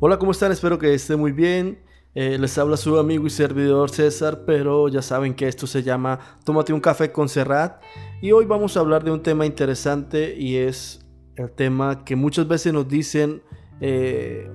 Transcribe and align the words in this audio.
Hola, 0.00 0.16
¿cómo 0.16 0.30
están? 0.30 0.52
Espero 0.52 0.78
que 0.78 0.94
estén 0.94 1.18
muy 1.18 1.32
bien. 1.32 1.80
Eh, 2.14 2.38
les 2.38 2.56
habla 2.56 2.76
su 2.76 2.96
amigo 3.00 3.26
y 3.26 3.30
servidor 3.30 3.90
César, 3.90 4.44
pero 4.46 4.86
ya 4.86 5.02
saben 5.02 5.34
que 5.34 5.48
esto 5.48 5.66
se 5.66 5.82
llama 5.82 6.20
Tómate 6.44 6.72
un 6.72 6.78
café 6.78 7.10
con 7.10 7.28
Serrat. 7.28 7.82
Y 8.22 8.30
hoy 8.30 8.44
vamos 8.44 8.76
a 8.76 8.80
hablar 8.80 9.02
de 9.02 9.10
un 9.10 9.24
tema 9.24 9.44
interesante 9.44 10.36
y 10.38 10.54
es 10.54 11.04
el 11.34 11.50
tema 11.50 12.04
que 12.04 12.14
muchas 12.14 12.46
veces 12.46 12.72
nos 12.72 12.86
dicen 12.86 13.42
eh, 13.80 14.48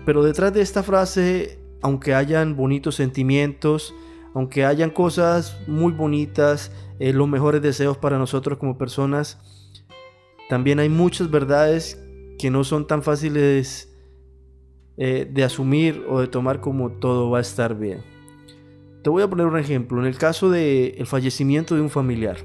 Pero 0.05 0.23
detrás 0.23 0.53
de 0.53 0.61
esta 0.61 0.83
frase, 0.83 1.59
aunque 1.81 2.13
hayan 2.13 2.55
bonitos 2.55 2.97
sentimientos, 2.97 3.95
aunque 4.35 4.67
hayan 4.67 4.91
cosas 4.91 5.57
muy 5.67 5.93
bonitas, 5.93 6.71
eh, 6.99 7.15
los 7.15 7.27
mejores 7.27 7.63
deseos 7.63 7.97
para 7.97 8.19
nosotros 8.19 8.59
como 8.59 8.77
personas, 8.77 9.39
también 10.51 10.81
hay 10.81 10.91
muchas 10.91 11.31
verdades 11.31 11.99
que 12.39 12.51
no 12.51 12.63
son 12.63 12.87
tan 12.87 13.03
fáciles 13.03 13.91
eh, 14.99 15.27
de 15.33 15.45
asumir 15.45 16.05
o 16.11 16.21
de 16.21 16.29
tomar 16.29 16.61
como 16.61 16.91
todo 16.91 17.31
va 17.31 17.39
a 17.39 17.41
estar 17.41 17.75
bien. 17.75 18.14
Te 19.05 19.11
voy 19.11 19.23
a 19.23 19.29
poner 19.29 19.47
un 19.47 19.59
ejemplo. 19.59 20.01
En 20.01 20.07
el 20.07 20.17
caso 20.17 20.49
del 20.49 20.95
el 20.97 21.07
fallecimiento 21.07 21.75
de 21.75 21.83
un 21.83 21.91
familiar. 21.91 22.39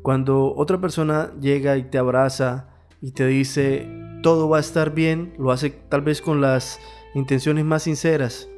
Cuando 0.00 0.54
otra 0.54 0.80
persona 0.80 1.32
llega 1.40 1.76
y 1.76 1.82
te 1.82 1.98
abraza 1.98 2.68
y 3.00 3.10
te 3.10 3.26
dice 3.26 3.88
todo 4.22 4.48
va 4.48 4.58
a 4.58 4.60
estar 4.60 4.94
bien, 4.94 5.34
lo 5.36 5.50
hace 5.50 5.70
tal 5.70 6.02
vez 6.02 6.22
con 6.22 6.40
las 6.40 6.78
intenciones 7.14 7.64
más 7.64 7.82
sinceras, 7.82 8.48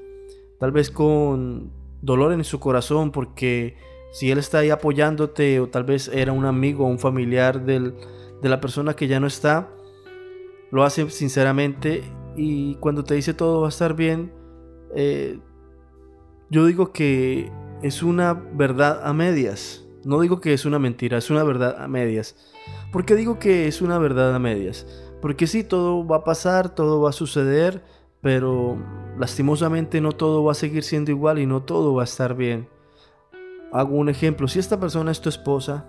tal 0.60 0.70
vez 0.70 0.90
con 0.90 1.72
dolor 2.02 2.34
en 2.34 2.44
su 2.44 2.60
corazón, 2.60 3.10
porque 3.10 3.78
si 4.12 4.30
él 4.30 4.36
está 4.36 4.58
ahí 4.58 4.68
apoyándote 4.68 5.60
o 5.60 5.70
tal 5.70 5.84
vez 5.84 6.08
era 6.12 6.32
un 6.32 6.44
amigo 6.44 6.84
o 6.84 6.88
un 6.88 6.98
familiar 6.98 7.64
de 7.64 7.94
la 8.42 8.60
persona 8.60 8.94
que 8.94 9.08
ya 9.08 9.18
no 9.18 9.26
está, 9.26 9.70
lo 10.70 10.84
hace 10.84 11.08
sinceramente 11.08 12.04
y 12.36 12.74
cuando 12.74 13.02
te 13.02 13.14
dice 13.14 13.32
todo 13.32 13.62
va 13.62 13.68
a 13.68 13.70
estar 13.70 13.96
bien, 13.96 14.30
eh, 14.94 15.38
yo 16.54 16.66
digo 16.66 16.92
que 16.92 17.50
es 17.82 18.04
una 18.04 18.32
verdad 18.32 19.00
a 19.04 19.12
medias. 19.12 19.84
No 20.04 20.20
digo 20.20 20.40
que 20.40 20.52
es 20.52 20.64
una 20.64 20.78
mentira, 20.78 21.18
es 21.18 21.28
una 21.28 21.42
verdad 21.42 21.82
a 21.82 21.88
medias. 21.88 22.36
¿Por 22.92 23.04
qué 23.04 23.16
digo 23.16 23.40
que 23.40 23.66
es 23.66 23.82
una 23.82 23.98
verdad 23.98 24.32
a 24.32 24.38
medias? 24.38 24.86
Porque 25.20 25.48
sí, 25.48 25.64
todo 25.64 26.06
va 26.06 26.18
a 26.18 26.24
pasar, 26.24 26.72
todo 26.72 27.00
va 27.00 27.10
a 27.10 27.12
suceder, 27.12 27.82
pero 28.20 28.78
lastimosamente 29.18 30.00
no 30.00 30.12
todo 30.12 30.44
va 30.44 30.52
a 30.52 30.54
seguir 30.54 30.84
siendo 30.84 31.10
igual 31.10 31.40
y 31.40 31.46
no 31.46 31.64
todo 31.64 31.92
va 31.92 32.02
a 32.02 32.04
estar 32.04 32.36
bien. 32.36 32.68
Hago 33.72 33.96
un 33.96 34.08
ejemplo, 34.08 34.46
si 34.46 34.60
esta 34.60 34.78
persona 34.78 35.10
es 35.10 35.20
tu 35.20 35.30
esposa 35.30 35.88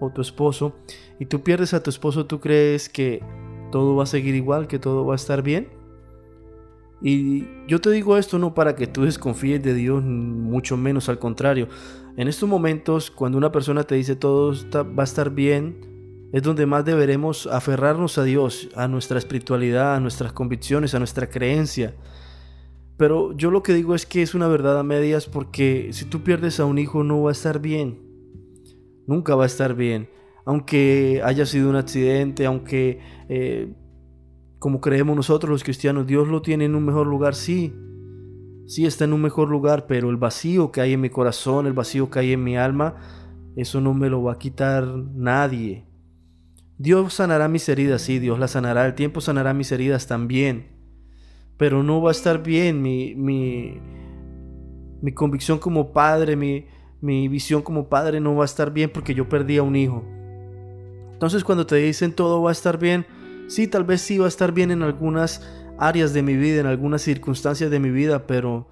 o 0.00 0.08
tu 0.08 0.22
esposo 0.22 0.74
y 1.18 1.26
tú 1.26 1.42
pierdes 1.42 1.74
a 1.74 1.82
tu 1.82 1.90
esposo, 1.90 2.24
¿tú 2.24 2.40
crees 2.40 2.88
que 2.88 3.22
todo 3.70 3.94
va 3.94 4.04
a 4.04 4.06
seguir 4.06 4.34
igual, 4.34 4.68
que 4.68 4.78
todo 4.78 5.04
va 5.04 5.12
a 5.12 5.16
estar 5.16 5.42
bien? 5.42 5.77
Y 7.00 7.46
yo 7.68 7.80
te 7.80 7.90
digo 7.90 8.16
esto 8.16 8.38
no 8.38 8.54
para 8.54 8.74
que 8.74 8.86
tú 8.86 9.04
desconfíes 9.04 9.62
de 9.62 9.74
Dios, 9.74 10.02
mucho 10.02 10.76
menos 10.76 11.08
al 11.08 11.18
contrario. 11.18 11.68
En 12.16 12.26
estos 12.26 12.48
momentos, 12.48 13.10
cuando 13.10 13.38
una 13.38 13.52
persona 13.52 13.84
te 13.84 13.94
dice 13.94 14.16
todo 14.16 14.52
va 14.74 15.02
a 15.02 15.04
estar 15.04 15.30
bien, 15.30 16.28
es 16.32 16.42
donde 16.42 16.66
más 16.66 16.84
deberemos 16.84 17.46
aferrarnos 17.46 18.18
a 18.18 18.24
Dios, 18.24 18.68
a 18.74 18.88
nuestra 18.88 19.18
espiritualidad, 19.18 19.94
a 19.94 20.00
nuestras 20.00 20.32
convicciones, 20.32 20.94
a 20.94 20.98
nuestra 20.98 21.30
creencia. 21.30 21.94
Pero 22.96 23.32
yo 23.36 23.52
lo 23.52 23.62
que 23.62 23.72
digo 23.72 23.94
es 23.94 24.04
que 24.04 24.22
es 24.22 24.34
una 24.34 24.48
verdad 24.48 24.78
a 24.78 24.82
medias 24.82 25.26
porque 25.26 25.90
si 25.92 26.04
tú 26.04 26.24
pierdes 26.24 26.58
a 26.58 26.64
un 26.64 26.78
hijo 26.78 27.04
no 27.04 27.22
va 27.22 27.30
a 27.30 27.32
estar 27.32 27.60
bien. 27.60 28.00
Nunca 29.06 29.36
va 29.36 29.44
a 29.44 29.46
estar 29.46 29.74
bien. 29.74 30.10
Aunque 30.44 31.22
haya 31.24 31.46
sido 31.46 31.70
un 31.70 31.76
accidente, 31.76 32.44
aunque... 32.44 33.00
Eh, 33.28 33.72
como 34.58 34.80
creemos 34.80 35.16
nosotros 35.16 35.50
los 35.50 35.64
cristianos, 35.64 36.06
Dios 36.06 36.28
lo 36.28 36.42
tiene 36.42 36.64
en 36.64 36.74
un 36.74 36.84
mejor 36.84 37.06
lugar, 37.06 37.34
sí. 37.34 37.74
Sí 38.66 38.86
está 38.86 39.04
en 39.04 39.12
un 39.12 39.22
mejor 39.22 39.48
lugar, 39.48 39.86
pero 39.86 40.10
el 40.10 40.16
vacío 40.16 40.72
que 40.72 40.80
hay 40.80 40.92
en 40.92 41.00
mi 41.00 41.10
corazón, 41.10 41.66
el 41.66 41.72
vacío 41.72 42.10
que 42.10 42.18
hay 42.18 42.32
en 42.32 42.44
mi 42.44 42.56
alma, 42.56 42.96
eso 43.56 43.80
no 43.80 43.94
me 43.94 44.10
lo 44.10 44.22
va 44.22 44.34
a 44.34 44.38
quitar 44.38 44.86
nadie. 44.86 45.86
Dios 46.76 47.14
sanará 47.14 47.48
mis 47.48 47.68
heridas, 47.68 48.02
sí, 48.02 48.18
Dios 48.18 48.38
las 48.38 48.52
sanará, 48.52 48.86
el 48.86 48.94
tiempo 48.94 49.20
sanará 49.20 49.54
mis 49.54 49.72
heridas 49.72 50.06
también. 50.06 50.68
Pero 51.56 51.82
no 51.82 52.00
va 52.02 52.10
a 52.10 52.12
estar 52.12 52.42
bien 52.42 52.82
mi, 52.82 53.14
mi, 53.14 53.80
mi 55.00 55.12
convicción 55.12 55.58
como 55.58 55.92
padre, 55.92 56.36
mi, 56.36 56.66
mi 57.00 57.28
visión 57.28 57.62
como 57.62 57.88
padre 57.88 58.20
no 58.20 58.34
va 58.34 58.42
a 58.42 58.46
estar 58.46 58.72
bien 58.72 58.90
porque 58.92 59.14
yo 59.14 59.28
perdí 59.28 59.56
a 59.58 59.62
un 59.62 59.76
hijo. 59.76 60.04
Entonces 61.12 61.42
cuando 61.42 61.66
te 61.66 61.76
dicen 61.76 62.12
todo 62.12 62.42
va 62.42 62.50
a 62.50 62.52
estar 62.52 62.78
bien, 62.78 63.06
Sí, 63.48 63.66
tal 63.66 63.84
vez 63.84 64.02
sí 64.02 64.18
va 64.18 64.26
a 64.26 64.28
estar 64.28 64.52
bien 64.52 64.70
en 64.70 64.82
algunas 64.82 65.42
áreas 65.78 66.12
de 66.12 66.22
mi 66.22 66.36
vida, 66.36 66.60
en 66.60 66.66
algunas 66.66 67.02
circunstancias 67.02 67.70
de 67.70 67.80
mi 67.80 67.90
vida, 67.90 68.26
pero 68.26 68.68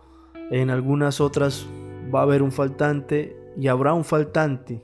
en 0.51 0.71
algunas 0.71 1.21
otras 1.21 1.67
va 2.15 2.21
a 2.21 2.23
haber 2.25 2.43
un 2.43 2.53
faltante 2.53 3.37
y 3.59 3.69
habrá 3.69 3.95
un 3.95 4.05
faltante. 4.05 4.83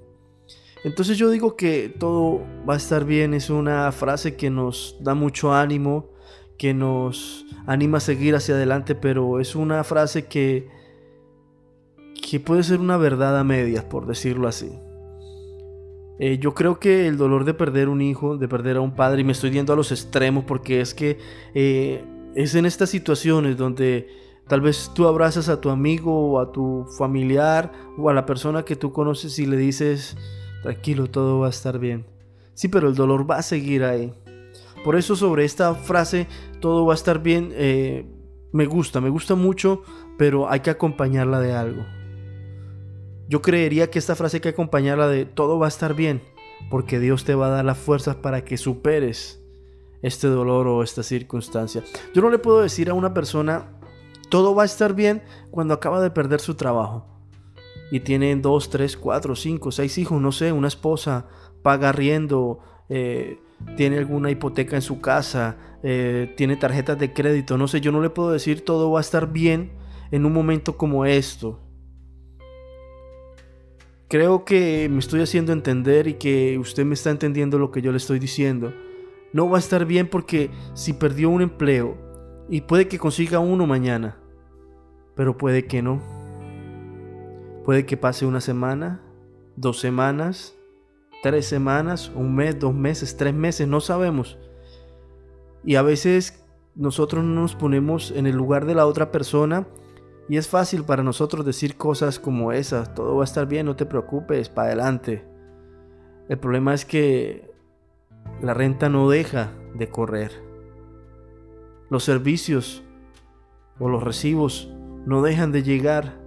Entonces 0.83 1.19
yo 1.19 1.31
digo 1.31 1.57
que 1.57 1.95
todo 1.97 2.41
va 2.69 2.75
a 2.75 2.77
estar 2.79 3.05
bien, 3.05 3.35
es 3.35 3.51
una 3.51 3.93
frase 3.93 4.35
que 4.35 4.51
nos 4.51 4.97
da 5.01 5.15
mucho 5.15 5.55
ánimo, 5.55 6.11
que 6.59 6.75
nos 6.75 7.45
anima 7.67 7.99
a 7.99 8.01
seguir 8.01 8.35
hacia 8.35 8.55
adelante, 8.55 8.95
pero 8.95 9.41
es 9.41 9.55
una 9.55 9.85
frase 9.85 10.27
que, 10.27 10.69
que 12.29 12.41
puede 12.41 12.63
ser 12.63 12.81
una 12.81 12.97
verdad 12.97 13.39
a 13.39 13.45
medias, 13.45 13.85
por 13.85 14.07
decirlo 14.07 14.49
así. 14.49 14.73
Eh, 16.25 16.39
yo 16.39 16.55
creo 16.55 16.79
que 16.79 17.09
el 17.09 17.17
dolor 17.17 17.45
de 17.45 17.53
perder 17.53 17.89
un 17.89 18.01
hijo, 18.01 18.37
de 18.37 18.47
perder 18.47 18.77
a 18.77 18.81
un 18.81 18.95
padre, 18.95 19.23
y 19.23 19.25
me 19.25 19.33
estoy 19.33 19.51
yendo 19.51 19.73
a 19.73 19.77
los 19.77 19.91
extremos 19.91 20.45
porque 20.45 20.81
es 20.81 20.95
que 20.95 21.19
eh, 21.53 22.05
es 22.37 22.55
en 22.55 22.65
estas 22.65 22.91
situaciones 22.91 23.57
donde 23.57 24.07
tal 24.47 24.61
vez 24.61 24.93
tú 24.95 25.09
abrazas 25.09 25.49
a 25.49 25.61
tu 25.61 25.69
amigo 25.69 26.31
o 26.31 26.39
a 26.39 26.53
tu 26.53 26.87
familiar 26.97 27.73
o 27.99 28.09
a 28.09 28.15
la 28.15 28.25
persona 28.25 28.65
que 28.65 28.77
tú 28.77 28.93
conoces 28.93 29.37
y 29.41 29.47
le 29.47 29.57
dices, 29.57 30.17
tranquilo, 30.63 31.09
todo 31.09 31.41
va 31.41 31.49
a 31.49 31.51
estar 31.51 31.81
bien. 31.81 32.07
Sí, 32.55 32.69
pero 32.69 32.89
el 32.89 32.95
dolor 32.95 33.29
va 33.29 33.39
a 33.39 33.43
seguir 33.43 33.83
ahí. 33.83 34.15
Por 34.85 34.95
eso 34.95 35.17
sobre 35.17 35.45
esta 35.45 35.75
frase, 35.75 36.29
todo 36.61 36.87
va 36.87 36.93
a 36.93 36.95
estar 36.95 37.21
bien, 37.21 37.51
eh, 37.55 38.07
me 38.53 38.67
gusta, 38.67 39.01
me 39.01 39.11
gusta 39.11 39.35
mucho, 39.35 39.83
pero 40.19 40.49
hay 40.49 40.61
que 40.61 40.71
acompañarla 40.71 41.41
de 41.41 41.53
algo. 41.53 41.85
Yo 43.33 43.41
creería 43.41 43.89
que 43.89 43.99
esta 43.99 44.15
frase 44.15 44.37
hay 44.37 44.41
que 44.43 44.51
acompañarla 44.51 45.09
de 45.09 45.25
todo 45.25 45.59
va 45.59 45.65
a 45.65 45.69
estar 45.69 45.95
bien, 45.95 46.21
porque 46.69 47.01
Dios 47.01 47.25
te 47.25 47.35
va 47.35 47.47
a 47.47 47.49
dar 47.49 47.65
las 47.65 47.79
fuerzas 47.79 48.17
para 48.17 48.45
que 48.45 48.59
superes 48.59 49.43
este 50.03 50.27
dolor 50.27 50.67
o 50.67 50.83
esta 50.83 51.03
circunstancia. 51.03 51.83
Yo 52.13 52.21
no 52.21 52.29
le 52.29 52.39
puedo 52.39 52.61
decir 52.61 52.91
a 52.91 52.93
una 52.93 53.15
persona 53.15 53.71
todo 54.29 54.55
va 54.55 54.65
a 54.65 54.67
estar 54.67 54.93
bien 54.93 55.23
cuando 55.51 55.73
acaba 55.73 56.03
de 56.03 56.11
perder 56.11 56.41
su 56.41 56.57
trabajo 56.57 57.07
y 57.91 58.01
tiene 58.01 58.37
dos, 58.37 58.69
tres, 58.69 58.99
cuatro, 58.99 59.35
cinco, 59.35 59.73
seis 59.73 59.97
hijos, 59.97 60.21
no 60.21 60.31
sé, 60.31 60.53
una 60.53 60.69
esposa, 60.69 61.27
paga 61.63 61.91
riendo, 61.91 62.59
eh, 62.91 63.41
tiene 63.79 63.97
alguna 63.97 64.31
hipoteca 64.31 64.77
en 64.77 64.83
su 64.83 65.01
casa, 65.01 65.79
eh, 65.83 66.35
tiene 66.37 66.57
tarjetas 66.57 66.99
de 66.99 67.15
crédito, 67.15 67.57
no 67.57 67.67
sé, 67.67 67.81
yo 67.81 67.93
no 67.93 68.03
le 68.03 68.11
puedo 68.11 68.31
decir 68.31 68.63
todo 68.63 68.91
va 68.91 68.99
a 68.99 69.01
estar 69.01 69.33
bien 69.33 69.73
en 70.11 70.27
un 70.27 70.35
momento 70.35 70.77
como 70.77 71.07
esto. 71.07 71.62
Creo 74.13 74.45
que 74.45 74.91
me 74.91 74.99
estoy 74.99 75.23
haciendo 75.23 75.55
entender 75.55 76.07
y 76.07 76.13
que 76.13 76.59
usted 76.59 76.85
me 76.85 76.93
está 76.93 77.09
entendiendo 77.09 77.59
lo 77.59 77.71
que 77.71 77.81
yo 77.81 77.93
le 77.93 77.97
estoy 77.97 78.19
diciendo. 78.19 78.75
No 79.33 79.49
va 79.49 79.57
a 79.57 79.59
estar 79.59 79.87
bien 79.87 80.07
porque 80.07 80.51
si 80.75 80.93
perdió 80.93 81.31
un 81.31 81.41
empleo 81.41 81.97
y 82.51 82.61
puede 82.61 82.89
que 82.89 82.99
consiga 82.99 83.39
uno 83.39 83.67
mañana, 83.67 84.19
pero 85.17 85.39
puede 85.39 85.65
que 85.65 85.81
no. 85.81 86.03
Puede 87.65 87.87
que 87.87 87.97
pase 87.97 88.27
una 88.27 88.43
semana, 88.43 89.01
dos 89.57 89.81
semanas, 89.81 90.55
tres 91.23 91.47
semanas, 91.47 92.13
un 92.15 92.35
mes, 92.35 92.59
dos 92.59 92.75
meses, 92.75 93.17
tres 93.17 93.33
meses, 93.33 93.67
no 93.67 93.81
sabemos. 93.81 94.37
Y 95.65 95.77
a 95.77 95.83
veces 95.83 96.45
nosotros 96.75 97.25
no 97.25 97.41
nos 97.41 97.55
ponemos 97.55 98.11
en 98.11 98.27
el 98.27 98.37
lugar 98.37 98.67
de 98.67 98.75
la 98.75 98.85
otra 98.85 99.11
persona 99.11 99.67
y 100.33 100.39
es 100.39 100.49
fácil 100.49 100.85
para 100.85 101.03
nosotros 101.03 101.45
decir 101.45 101.77
cosas 101.77 102.19
como 102.19 102.53
esas, 102.53 102.95
todo 102.95 103.17
va 103.17 103.23
a 103.23 103.25
estar 103.25 103.47
bien, 103.47 103.67
no 103.67 103.77
te 103.77 103.85
preocupes, 103.85 104.49
para 104.49 104.69
adelante. 104.69 105.27
El 106.27 106.39
problema 106.39 106.73
es 106.73 106.87
que 106.87 107.53
la 108.41 108.55
renta 108.55 108.89
no 108.89 109.11
deja 109.11 109.53
de 109.75 109.91
correr. 109.91 110.33
Los 111.91 112.05
servicios 112.05 112.83
o 113.79 113.91
los 113.91 114.03
recibos 114.03 114.73
no 115.05 115.21
dejan 115.21 115.53
de 115.53 115.65
llegar. 115.65 116.19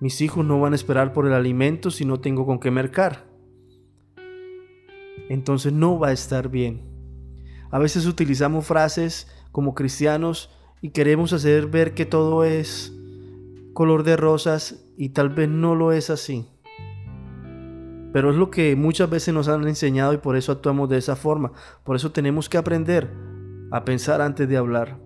Mis 0.00 0.22
hijos 0.22 0.42
no 0.42 0.58
van 0.58 0.72
a 0.72 0.76
esperar 0.76 1.12
por 1.12 1.26
el 1.26 1.34
alimento 1.34 1.90
si 1.90 2.06
no 2.06 2.20
tengo 2.20 2.46
con 2.46 2.58
qué 2.58 2.70
mercar. 2.70 3.26
Entonces 5.28 5.74
no 5.74 5.98
va 5.98 6.08
a 6.08 6.12
estar 6.12 6.48
bien. 6.48 6.80
A 7.70 7.78
veces 7.78 8.06
utilizamos 8.06 8.64
frases 8.64 9.30
como 9.52 9.74
cristianos 9.74 10.56
y 10.80 10.90
queremos 10.90 11.32
hacer 11.32 11.66
ver 11.66 11.94
que 11.94 12.06
todo 12.06 12.44
es 12.44 12.92
color 13.72 14.02
de 14.02 14.16
rosas 14.16 14.84
y 14.96 15.10
tal 15.10 15.30
vez 15.30 15.48
no 15.48 15.74
lo 15.74 15.92
es 15.92 16.10
así. 16.10 16.46
Pero 18.12 18.30
es 18.30 18.36
lo 18.36 18.50
que 18.50 18.74
muchas 18.76 19.08
veces 19.08 19.32
nos 19.32 19.48
han 19.48 19.66
enseñado 19.68 20.12
y 20.12 20.18
por 20.18 20.36
eso 20.36 20.52
actuamos 20.52 20.88
de 20.88 20.98
esa 20.98 21.16
forma. 21.16 21.52
Por 21.84 21.96
eso 21.96 22.10
tenemos 22.10 22.48
que 22.48 22.58
aprender 22.58 23.10
a 23.70 23.84
pensar 23.84 24.20
antes 24.20 24.48
de 24.48 24.56
hablar. 24.56 24.98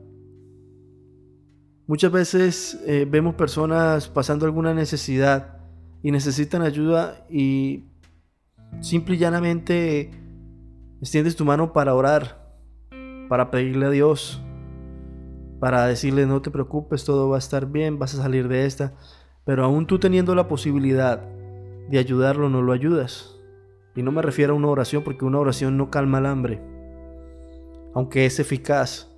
Muchas 1.87 2.11
veces 2.11 2.81
eh, 2.87 3.07
vemos 3.09 3.35
personas 3.35 4.09
pasando 4.09 4.47
alguna 4.47 4.73
necesidad 4.73 5.59
y 6.03 6.11
necesitan 6.11 6.63
ayuda 6.63 7.27
y 7.29 7.85
simple 8.81 9.17
y 9.17 9.19
llanamente 9.19 10.11
extiendes 11.01 11.37
tu 11.37 11.45
mano 11.45 11.75
para 11.75 11.95
orar, 11.95 12.57
para 13.29 13.51
pedirle 13.51 13.87
a 13.87 13.91
Dios, 13.91 14.44
para 15.65 15.87
decirle 15.87 16.27
no 16.27 16.43
te 16.43 16.51
preocupes, 16.51 17.07
todo 17.07 17.31
va 17.31 17.37
a 17.37 17.39
estar 17.39 17.65
bien, 17.65 17.99
vas 17.99 18.15
a 18.15 18.23
salir 18.23 18.49
de 18.49 18.67
esta. 18.67 18.93
Pero 19.47 19.65
aún 19.65 19.87
tú 19.87 19.99
teniendo 19.99 20.35
la 20.35 20.47
posibilidad 20.47 21.23
de 21.89 21.97
ayudarlo, 21.99 22.51
no 22.51 22.61
lo 22.61 22.75
ayudas. 22.75 23.41
Y 23.97 24.03
no 24.03 24.13
me 24.13 24.21
refiero 24.21 24.53
a 24.53 24.57
una 24.59 24.69
oración 24.69 25.03
porque 25.03 25.25
una 25.25 25.39
oración 25.39 25.79
no 25.79 25.91
calma 25.91 26.19
el 26.19 26.27
hambre, 26.27 26.61
aunque 27.95 28.27
es 28.27 28.39
eficaz. 28.41 29.11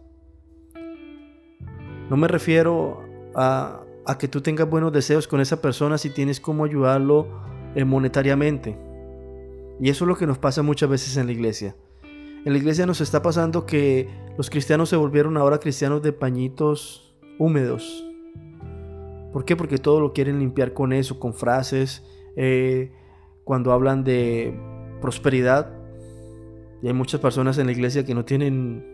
No 2.11 2.17
me 2.17 2.29
refiero 2.29 3.03
a, 3.35 3.85
que 4.17 4.29
tú 4.29 4.41
tengas 4.41 4.71
buenos 4.71 4.93
deseos 4.93 5.27
con 5.27 5.41
esa 5.41 5.61
persona 5.61 5.99
si 5.99 6.11
tienes 6.11 6.39
cómo 6.39 6.65
ayudarlo 6.65 7.27
eh, 7.75 7.85
monetariamente. 7.85 8.79
Y 9.81 9.91
eso 9.91 10.05
es 10.05 10.09
lo 10.09 10.17
que 10.17 10.29
nos 10.29 10.39
pasa 10.39 10.63
muchas 10.63 10.89
veces 10.89 11.17
en 11.17 11.27
la 11.27 11.33
iglesia. 11.33 11.75
En 12.05 12.53
la 12.53 12.59
iglesia 12.59 12.87
nos 12.87 13.01
está 13.01 13.21
pasando 13.21 13.67
que 13.67 14.09
los 14.37 14.51
cristianos 14.51 14.89
se 14.89 14.97
volvieron 14.97 15.37
ahora 15.37 15.59
cristianos 15.59 16.03
de 16.03 16.13
pañitos 16.13 17.15
húmedos. 17.39 18.05
¿Por 19.33 19.45
qué? 19.45 19.57
Porque 19.57 19.79
todo 19.79 20.01
lo 20.01 20.13
quieren 20.13 20.39
limpiar 20.39 20.73
con 20.73 20.93
eso, 20.93 21.19
con 21.19 21.35
frases. 21.35 22.05
Eh, 22.37 22.93
cuando 23.45 23.73
hablan 23.73 24.05
de 24.05 24.59
prosperidad, 25.01 25.73
y 26.83 26.89
hay 26.89 26.93
muchas 26.93 27.21
personas 27.21 27.59
en 27.59 27.67
la 27.67 27.73
iglesia 27.73 28.05
que 28.05 28.15
no 28.15 28.25
tienen 28.25 28.85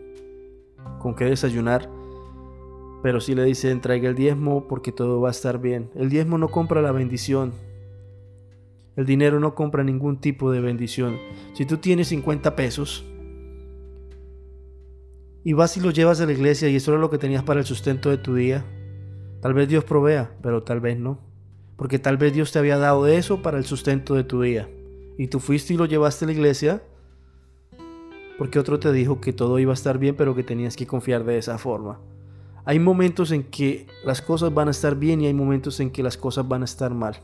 con 0.99 1.15
qué 1.15 1.25
desayunar 1.25 1.89
pero 3.03 3.19
si 3.19 3.35
le 3.35 3.43
dicen 3.43 3.81
traiga 3.81 4.07
el 4.07 4.15
diezmo 4.15 4.65
porque 4.69 4.93
todo 4.93 5.19
va 5.19 5.27
a 5.27 5.31
estar 5.31 5.59
bien. 5.59 5.91
El 5.93 6.09
diezmo 6.09 6.37
no 6.37 6.47
compra 6.47 6.81
la 6.81 6.93
bendición. 6.93 7.51
El 8.95 9.05
dinero 9.05 9.41
no 9.41 9.55
compra 9.55 9.83
ningún 9.83 10.21
tipo 10.21 10.51
de 10.51 10.61
bendición. 10.61 11.17
Si 11.51 11.65
tú 11.65 11.77
tienes 11.77 12.07
50 12.07 12.55
pesos 12.55 13.05
y 15.43 15.53
vas 15.53 15.75
y 15.77 15.81
los 15.81 15.93
llevas 15.93 16.21
a 16.21 16.25
la 16.25 16.31
iglesia 16.31 16.69
y 16.69 16.75
eso 16.75 16.91
era 16.91 17.01
lo 17.01 17.09
que 17.09 17.17
tenías 17.17 17.43
para 17.43 17.59
el 17.59 17.65
sustento 17.65 18.09
de 18.09 18.17
tu 18.17 18.35
día, 18.35 18.65
tal 19.41 19.53
vez 19.53 19.67
Dios 19.67 19.83
provea, 19.83 20.35
pero 20.41 20.63
tal 20.63 20.79
vez 20.79 20.97
no. 20.97 21.19
Porque 21.75 21.99
tal 21.99 22.17
vez 22.17 22.33
Dios 22.33 22.51
te 22.51 22.59
había 22.59 22.77
dado 22.77 23.07
eso 23.07 23.41
para 23.41 23.57
el 23.57 23.65
sustento 23.65 24.13
de 24.15 24.23
tu 24.23 24.41
día. 24.41 24.69
Y 25.17 25.27
tú 25.27 25.39
fuiste 25.39 25.73
y 25.73 25.77
lo 25.77 25.85
llevaste 25.85 26.25
a 26.25 26.27
la 26.27 26.33
iglesia 26.33 26.81
porque 28.37 28.59
otro 28.59 28.79
te 28.79 28.91
dijo 28.91 29.21
que 29.21 29.33
todo 29.33 29.59
iba 29.59 29.71
a 29.71 29.73
estar 29.73 29.97
bien, 29.97 30.15
pero 30.15 30.35
que 30.35 30.43
tenías 30.43 30.75
que 30.75 30.87
confiar 30.87 31.23
de 31.23 31.37
esa 31.37 31.57
forma. 31.57 31.99
Hay 32.65 32.79
momentos 32.79 33.31
en 33.31 33.43
que 33.43 33.87
las 34.05 34.21
cosas 34.21 34.53
van 34.53 34.67
a 34.67 34.71
estar 34.71 34.95
bien 34.95 35.21
y 35.21 35.27
hay 35.27 35.33
momentos 35.33 35.79
en 35.79 35.91
que 35.91 36.01
las 36.01 36.17
cosas 36.17 36.47
van 36.47 36.61
a 36.61 36.65
estar 36.65 36.93
mal. 36.93 37.17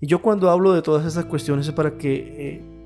Y 0.00 0.06
yo 0.06 0.20
cuando 0.20 0.50
hablo 0.50 0.72
de 0.72 0.82
todas 0.82 1.06
esas 1.06 1.24
cuestiones 1.24 1.66
es 1.66 1.74
para 1.74 1.96
que 1.96 2.14
eh, 2.14 2.77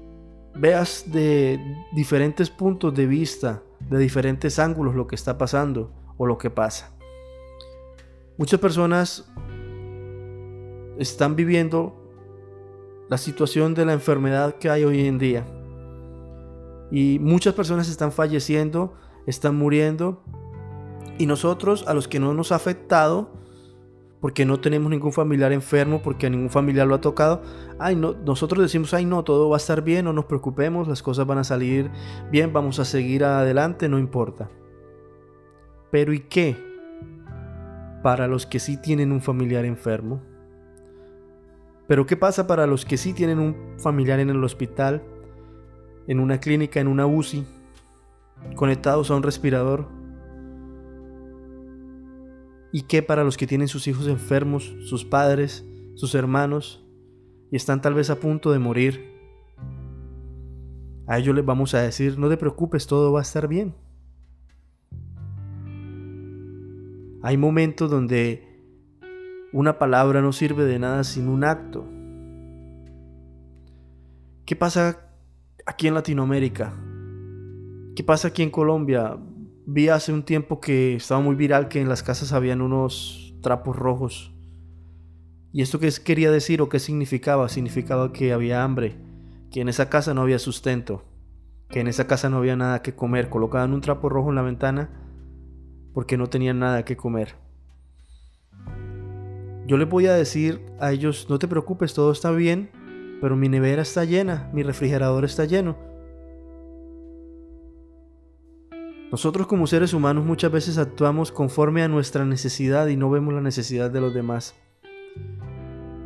veas 0.55 1.05
de 1.11 1.61
diferentes 1.93 2.51
puntos 2.51 2.95
de 2.95 3.07
vista, 3.07 3.63
de 3.81 3.99
diferentes 3.99 4.59
ángulos 4.59 4.95
lo 4.95 5.07
que 5.07 5.15
está 5.15 5.39
pasando 5.39 5.93
o 6.19 6.27
lo 6.27 6.39
que 6.39 6.51
pasa. 6.51 6.93
Muchas 8.39 8.61
personas 8.61 9.31
están 10.99 11.37
viviendo 11.37 11.95
la 13.09 13.19
situación 13.19 13.75
de 13.75 13.85
la 13.85 13.93
enfermedad 13.93 14.57
que 14.57 14.71
hay 14.71 14.85
hoy 14.85 15.07
en 15.07 15.19
día. 15.19 15.45
Y 16.91 17.19
muchas 17.19 17.55
personas 17.55 17.89
están 17.89 18.13
falleciendo, 18.13 18.95
están 19.27 19.57
muriendo 19.57 20.23
y 21.19 21.27
nosotros, 21.27 21.85
a 21.87 21.95
los 21.95 22.09
que 22.09 22.19
no 22.19 22.35
nos 22.35 22.53
ha 22.53 22.57
afectado, 22.57 23.31
porque 24.23 24.47
no 24.47 24.61
tenemos 24.61 24.89
ningún 24.89 25.13
familiar 25.13 25.51
enfermo, 25.51 26.01
porque 26.01 26.29
a 26.29 26.31
ningún 26.31 26.49
familiar 26.49 26.87
lo 26.87 26.95
ha 26.95 27.01
tocado, 27.01 27.43
ay, 27.81 27.97
no, 27.97 28.13
nosotros 28.13 28.63
decimos, 28.63 28.95
ay, 28.95 29.05
no, 29.05 29.25
todo 29.25 29.49
va 29.49 29.57
a 29.57 29.59
estar 29.59 29.83
bien, 29.83 30.05
no 30.05 30.13
nos 30.13 30.27
preocupemos, 30.27 30.87
las 30.87 31.03
cosas 31.03 31.27
van 31.27 31.39
a 31.39 31.45
salir 31.45 31.91
bien, 32.31 32.53
vamos 32.53 32.79
a 32.79 32.85
seguir 32.85 33.25
adelante, 33.25 33.89
no 33.89 33.99
importa. 33.99 34.49
Pero 35.91 36.13
¿y 36.13 36.21
qué? 36.21 36.57
Para 38.05 38.29
los 38.29 38.47
que 38.47 38.61
sí 38.61 38.77
tienen 38.81 39.11
un 39.11 39.21
familiar 39.21 39.65
enfermo. 39.65 40.23
Pero 41.89 42.07
¿qué 42.07 42.17
pasa 42.17 42.47
para 42.47 42.69
los 42.69 42.85
que 42.85 42.99
sí 42.99 43.13
tienen 43.15 43.41
un 43.41 43.57
familiar 43.81 44.21
en 44.21 44.31
el 44.31 44.45
hospital, 44.45 45.03
en 46.07 46.21
una 46.21 46.39
clínica, 46.39 46.79
en 46.79 46.87
una 46.87 47.07
UCI, 47.07 47.45
conectados 48.55 49.11
a 49.11 49.17
un 49.17 49.25
respirador? 49.25 50.02
¿Y 52.73 52.83
qué 52.83 53.03
para 53.03 53.23
los 53.23 53.37
que 53.37 53.47
tienen 53.47 53.69
sus 53.69 53.87
hijos 53.87 54.09
enfermos, 54.09 54.75
sus 54.87 55.05
padres, 55.05 55.65
sus 55.95 56.15
hermanos, 56.15 56.83
y 57.51 57.57
están 57.57 57.83
tal 57.83 57.93
vez 57.93 58.09
a 58.09 58.19
punto 58.19 58.51
de 58.51 58.59
morir? 58.59 59.13
A 61.07 61.19
ellos 61.19 61.35
les 61.35 61.45
vamos 61.45 61.75
a 61.75 61.83
decir, 61.83 62.19
no 62.19 62.31
te 62.31 62.39
preocupes, 62.39 62.87
todo 62.87 63.13
va 63.13 63.19
a 63.19 63.23
estar 63.23 63.47
bien. 63.47 63.75
Hay 67.23 67.37
momentos 67.37 67.91
donde 67.91 68.49
una 69.53 69.79
palabra 69.79 70.23
no 70.23 70.33
sirve 70.33 70.65
de 70.65 70.79
nada 70.79 71.05
sin 71.05 71.29
un 71.29 71.45
acto. 71.45 71.87
¿Qué 74.47 74.57
pasa 74.57 75.11
aquí 75.67 75.89
en 75.89 75.95
Latinoamérica? 75.95 76.73
¿Qué 77.95 78.03
pasa 78.03 78.29
aquí 78.29 78.43
en 78.43 78.51
Colombia? 78.51 79.19
Vi 79.65 79.89
hace 79.89 80.13
un 80.13 80.25
tiempo 80.25 80.61
que 80.61 80.97
estaba 80.97 81.21
muy 81.21 81.37
viral 81.37 81.69
que 81.69 81.81
en 81.81 81.89
las 81.89 82.03
casas 82.03 82.33
habían 82.33 82.61
unos 82.61 83.35
trapos 83.43 83.77
rojos. 83.77 84.35
¿Y 85.53 85.63
esto 85.63 85.79
qué 85.79 85.89
quería 86.05 86.33
decir 86.33 86.61
o 86.63 86.69
qué 86.69 86.81
significaba? 86.81 87.49
Significaba 87.49 88.13
que 88.13 88.33
había 88.33 88.65
hambre, 88.65 88.97
que 89.53 89.61
en 89.61 89.69
esa 89.69 89.89
casa 89.89 90.15
no 90.15 90.23
había 90.23 90.41
sustento, 90.41 91.05
que 91.69 91.79
en 91.79 91.87
esa 91.87 92.09
casa 92.09 92.29
no 92.29 92.39
había 92.39 92.57
nada 92.57 92.83
que 92.83 92.97
comer. 92.97 93.29
Colocaban 93.29 93.73
un 93.73 93.83
trapo 93.83 94.09
rojo 94.09 94.31
en 94.31 94.37
la 94.37 94.43
ventana 94.43 94.91
porque 95.95 96.17
no 96.17 96.29
tenían 96.29 96.59
nada 96.59 96.85
que 96.85 96.97
comer. 96.97 97.37
Yo 99.67 99.77
les 99.77 99.89
voy 99.89 100.07
a 100.07 100.15
decir 100.15 100.61
a 100.81 100.91
ellos, 100.91 101.29
no 101.31 101.39
te 101.39 101.47
preocupes, 101.47 101.95
todo 101.95 102.11
está 102.11 102.33
bien, 102.33 102.71
pero 103.21 103.37
mi 103.37 103.49
nevera 103.49 103.83
está 103.83 104.05
llena, 104.05 104.51
mi 104.53 104.65
refrigerador 104.65 105.25
está 105.25 105.45
lleno 105.45 105.92
Nosotros 109.13 109.47
como 109.47 109.67
seres 109.67 109.93
humanos 109.93 110.25
muchas 110.25 110.51
veces 110.51 110.79
actuamos 110.79 111.33
conforme 111.33 111.83
a 111.83 111.89
nuestra 111.89 112.25
necesidad 112.25 112.87
y 112.87 112.97
no 112.97 113.11
vemos 113.11 113.35
la 113.35 113.43
necesidad 113.43 113.91
de 113.91 114.01
los 114.01 114.15
demás. 114.15 114.55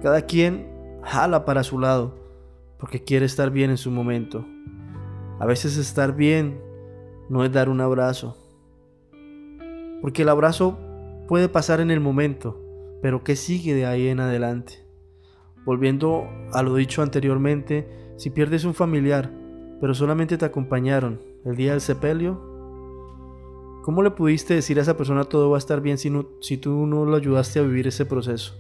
Cada 0.03 0.23
quien 0.23 0.67
jala 1.05 1.45
para 1.45 1.63
su 1.63 1.79
lado 1.79 2.19
porque 2.81 3.05
quiere 3.05 3.25
estar 3.25 3.53
bien 3.53 3.71
en 3.71 3.77
su 3.77 3.93
momento. 3.93 4.45
A 5.39 5.47
veces 5.47 5.77
estar 5.77 6.17
bien 6.17 6.61
no 7.29 7.45
es 7.45 7.53
dar 7.53 7.69
un 7.69 7.81
abrazo. 7.81 8.37
Porque 10.03 10.23
el 10.23 10.29
abrazo 10.29 10.77
puede 11.29 11.49
pasar 11.49 11.81
en 11.81 11.93
el 11.93 12.01
momento, 12.01 12.61
pero 13.03 13.23
¿qué 13.23 13.37
sigue 13.37 13.75
de 13.75 13.87
ahí 13.87 14.09
en 14.09 14.19
adelante? 14.19 14.85
Volviendo 15.65 16.29
a 16.53 16.61
lo 16.65 16.75
dicho 16.75 17.03
anteriormente, 17.03 17.89
si 18.17 18.31
pierdes 18.31 18.65
un 18.65 18.75
familiar, 18.75 19.31
pero 19.81 19.95
solamente 19.95 20.37
te 20.37 20.45
acompañaron 20.45 21.21
el 21.45 21.55
día 21.55 21.71
del 21.71 21.81
sepelio, 21.81 22.56
¿cómo 23.87 24.03
le 24.03 24.11
pudiste 24.11 24.53
decir 24.53 24.81
a 24.81 24.83
esa 24.83 24.97
persona 24.97 25.23
todo 25.23 25.49
va 25.49 25.59
a 25.59 25.59
estar 25.59 25.81
bien 25.81 25.97
si, 25.97 26.13
si 26.41 26.57
tú 26.57 26.87
no 26.89 27.05
lo 27.05 27.15
ayudaste 27.15 27.61
a 27.61 27.63
vivir 27.63 27.87
ese 27.87 28.05
proceso? 28.05 28.57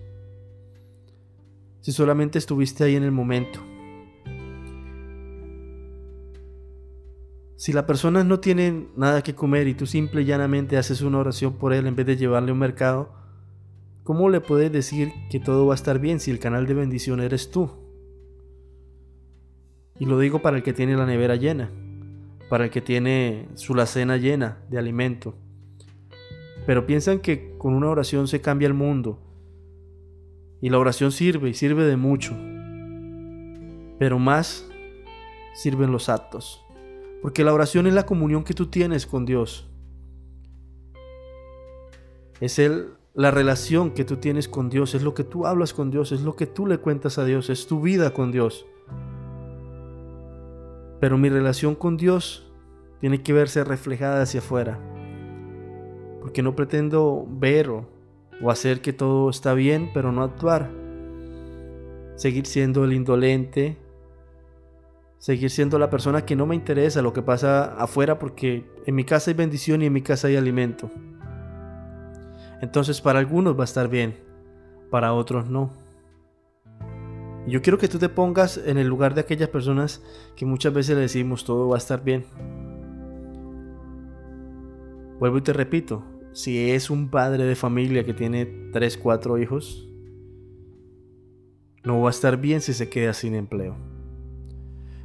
Si 1.81 1.91
solamente 1.91 2.39
estuviste 2.39 2.85
ahí 2.85 2.95
en 2.95 3.03
el 3.03 3.11
momento. 3.11 3.59
Si 7.57 7.73
la 7.73 7.85
persona 7.87 8.23
no 8.23 8.39
tiene 8.39 8.87
nada 8.95 9.23
que 9.23 9.35
comer 9.35 9.67
y 9.67 9.75
tú 9.75 9.87
simple 9.87 10.23
y 10.23 10.27
llanamente 10.27 10.77
haces 10.77 11.03
una 11.03 11.19
oración 11.19 11.55
por 11.55 11.73
él 11.73 11.89
en 11.89 11.97
vez 11.97 12.07
de 12.07 12.17
llevarle 12.17 12.51
a 12.51 12.53
un 12.53 12.61
mercado, 12.61 13.27
¿Cómo 14.07 14.29
le 14.29 14.41
puedes 14.41 14.71
decir 14.71 15.13
que 15.33 15.41
todo 15.41 15.67
va 15.67 15.75
a 15.75 15.81
estar 15.83 15.99
bien 15.99 16.21
si 16.21 16.31
el 16.31 16.39
canal 16.39 16.69
de 16.69 16.75
bendición 16.75 17.19
eres 17.19 17.51
tú? 17.51 17.71
Y 19.99 20.07
lo 20.07 20.21
digo 20.21 20.43
para 20.43 20.59
el 20.59 20.63
que 20.63 20.73
tiene 20.73 20.97
la 20.97 21.07
nevera 21.07 21.35
llena, 21.35 21.73
para 22.49 22.65
el 22.65 22.71
que 22.71 22.81
tiene 22.81 23.49
su 23.55 23.75
cena 23.87 24.17
llena 24.17 24.59
de 24.69 24.79
alimento. 24.79 25.35
Pero 26.67 26.87
piensan 26.87 27.21
que 27.21 27.57
con 27.59 27.75
una 27.75 27.89
oración 27.89 28.29
se 28.29 28.41
cambia 28.41 28.67
el 28.67 28.75
mundo. 28.75 29.23
Y 30.61 30.71
la 30.71 30.79
oración 30.79 31.13
sirve 31.13 31.51
y 31.51 31.55
sirve 31.55 31.85
de 31.85 31.97
mucho. 31.97 32.37
Pero 33.99 34.19
más 34.19 34.69
sirven 35.55 35.93
los 35.93 36.09
actos. 36.09 36.65
Porque 37.23 37.45
la 37.45 37.53
oración 37.53 37.87
es 37.87 37.95
la 37.95 38.07
comunión 38.07 38.45
que 38.45 38.55
tú 38.55 38.67
tienes 38.67 39.07
con 39.07 39.25
Dios. 39.25 39.69
Es 42.41 42.59
el 42.59 42.97
la 43.17 43.31
relación 43.31 43.93
que 43.93 44.05
tú 44.05 44.19
tienes 44.19 44.47
con 44.47 44.69
Dios, 44.69 44.95
es 44.95 45.03
lo 45.03 45.15
que 45.15 45.25
tú 45.25 45.47
hablas 45.47 45.73
con 45.73 45.91
Dios, 45.91 46.13
es 46.13 46.21
lo 46.21 46.37
que 46.37 46.47
tú 46.47 46.67
le 46.67 46.77
cuentas 46.77 47.17
a 47.17 47.25
Dios, 47.25 47.49
es 47.49 47.67
tu 47.67 47.81
vida 47.81 48.13
con 48.13 48.31
Dios. 48.31 48.67
Pero 51.01 51.19
mi 51.19 51.29
relación 51.29 51.75
con 51.75 51.97
Dios 51.97 52.53
tiene 53.01 53.23
que 53.23 53.33
verse 53.33 53.65
reflejada 53.65 54.23
hacia 54.23 54.41
afuera. 54.41 54.79
Porque 56.21 56.43
no 56.43 56.57
pretendo 56.57 57.27
ver 57.29 57.69
o, 57.69 57.87
hacer 58.51 58.81
que 58.81 58.93
todo 58.93 59.31
está 59.31 59.55
bien, 59.55 59.91
pero 59.95 60.13
no 60.13 60.23
actuar. 60.23 60.71
Seguir 62.17 62.47
siendo 62.47 62.85
el 62.85 62.93
indolente, 62.93 63.77
seguir 65.19 65.51
siendo 65.51 65.79
la 65.79 65.91
persona 65.91 66.25
que 66.25 66.37
no 66.37 66.47
me 66.47 66.55
interesa 66.55 67.03
lo 67.03 67.13
que 67.13 67.23
pasa 67.23 67.75
afuera 67.77 68.19
porque 68.19 68.65
en 68.87 68.95
mi 68.95 69.05
casa 69.05 69.31
hay 69.31 69.37
bendición 69.37 69.83
y 69.83 69.87
en 69.87 69.93
mi 69.93 70.03
casa 70.03 70.29
hay 70.29 70.37
alimento. 70.37 70.91
Entonces 72.61 73.01
para 73.01 73.19
algunos 73.19 73.57
va 73.57 73.63
a 73.63 73.65
estar 73.65 73.89
bien, 73.89 74.17
para 74.91 75.13
otros 75.13 75.49
no. 75.49 75.86
Yo 77.47 77.63
quiero 77.63 77.79
que 77.79 77.89
tú 77.89 77.99
te 77.99 78.09
pongas 78.09 78.59
en 78.59 78.79
el 78.79 78.87
lugar 78.87 79.15
de 79.15 79.21
aquellas 79.21 79.49
personas 79.49 80.03
que 80.35 80.47
muchas 80.47 80.73
veces 80.73 80.97
le 80.97 81.03
decimos 81.03 81.45
todo 81.45 81.69
va 81.69 81.77
a 81.77 81.79
estar 81.79 82.03
bien. 82.03 82.25
Vuelvo 85.19 85.39
y 85.39 85.43
te 85.43 85.53
repito, 85.53 86.05
si 86.33 86.71
es 86.71 86.91
un 86.91 87.09
padre 87.09 87.45
de 87.45 87.57
familia 87.57 88.05
que 88.05 88.15
tiene 88.15 88.47
3, 88.73 88.99
4 88.99 89.39
hijos, 89.39 89.89
no 91.85 92.01
va 92.01 92.09
a 92.09 92.11
estar 92.11 92.37
bien 92.37 92.61
si 92.61 92.75
se 92.75 92.91
queda 92.91 93.13
sin 93.13 93.35
empleo. 93.35 93.77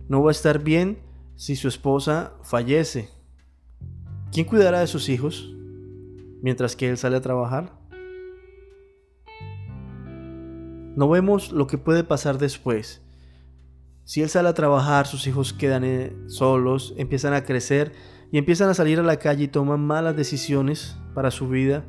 No 0.09 0.21
va 0.23 0.31
a 0.31 0.33
estar 0.33 0.63
bien 0.63 0.99
si 1.35 1.55
su 1.55 1.67
esposa 1.67 2.33
fallece. 2.43 3.09
¿Quién 4.31 4.45
cuidará 4.45 4.79
de 4.79 4.87
sus 4.87 5.07
hijos? 5.07 5.55
mientras 6.41 6.75
que 6.75 6.89
él 6.89 6.97
sale 6.97 7.17
a 7.17 7.21
trabajar. 7.21 7.79
No 10.95 11.09
vemos 11.09 11.51
lo 11.51 11.67
que 11.67 11.77
puede 11.77 12.03
pasar 12.03 12.37
después. 12.37 13.01
Si 14.03 14.21
él 14.21 14.29
sale 14.29 14.49
a 14.49 14.53
trabajar, 14.53 15.07
sus 15.07 15.25
hijos 15.27 15.53
quedan 15.53 15.83
eh, 15.85 16.13
solos, 16.27 16.93
empiezan 16.97 17.33
a 17.33 17.45
crecer 17.45 17.93
y 18.31 18.37
empiezan 18.37 18.69
a 18.69 18.73
salir 18.73 18.99
a 18.99 19.03
la 19.03 19.17
calle 19.17 19.45
y 19.45 19.47
toman 19.47 19.79
malas 19.79 20.15
decisiones 20.15 20.97
para 21.13 21.31
su 21.31 21.47
vida. 21.47 21.85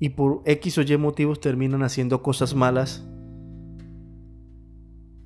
Y 0.00 0.10
por 0.10 0.42
X 0.46 0.78
o 0.78 0.82
Y 0.82 0.96
motivos 0.96 1.40
terminan 1.40 1.82
haciendo 1.82 2.22
cosas 2.22 2.54
malas. 2.54 3.06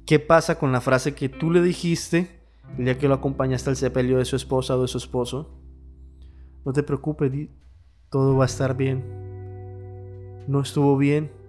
¿Qué 0.04 0.18
pasa 0.18 0.58
con 0.58 0.72
la 0.72 0.82
frase 0.82 1.14
que 1.14 1.30
tú 1.30 1.50
le 1.50 1.62
dijiste 1.62 2.28
el 2.76 2.84
día 2.84 2.98
que 2.98 3.08
lo 3.08 3.14
acompañaste 3.14 3.70
al 3.70 3.76
sepelio 3.76 4.18
de 4.18 4.26
su 4.26 4.36
esposa 4.36 4.76
o 4.76 4.82
de 4.82 4.88
su 4.88 4.98
esposo? 4.98 5.62
No 6.66 6.72
te 6.72 6.82
preocupes, 6.82 7.32
todo 8.10 8.36
va 8.36 8.44
a 8.44 8.46
estar 8.46 8.76
bien. 8.76 9.02
No 10.46 10.60
estuvo 10.60 10.98
bien 10.98 11.43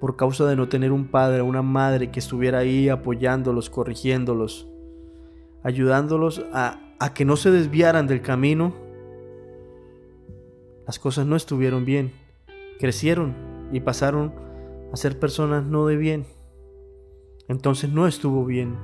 por 0.00 0.16
causa 0.16 0.46
de 0.46 0.56
no 0.56 0.68
tener 0.68 0.92
un 0.92 1.06
padre 1.08 1.40
o 1.40 1.44
una 1.44 1.62
madre 1.62 2.10
que 2.10 2.20
estuviera 2.20 2.58
ahí 2.58 2.88
apoyándolos, 2.88 3.70
corrigiéndolos, 3.70 4.68
ayudándolos 5.62 6.44
a, 6.52 6.80
a 6.98 7.14
que 7.14 7.24
no 7.24 7.36
se 7.36 7.50
desviaran 7.50 8.06
del 8.06 8.22
camino. 8.22 8.74
Las 10.86 10.98
cosas 10.98 11.26
no 11.26 11.36
estuvieron 11.36 11.84
bien. 11.84 12.12
Crecieron 12.78 13.34
y 13.72 13.80
pasaron 13.80 14.34
a 14.92 14.96
ser 14.96 15.18
personas 15.18 15.64
no 15.64 15.86
de 15.86 15.96
bien. 15.96 16.26
Entonces 17.48 17.90
no 17.90 18.06
estuvo 18.06 18.44
bien. 18.44 18.76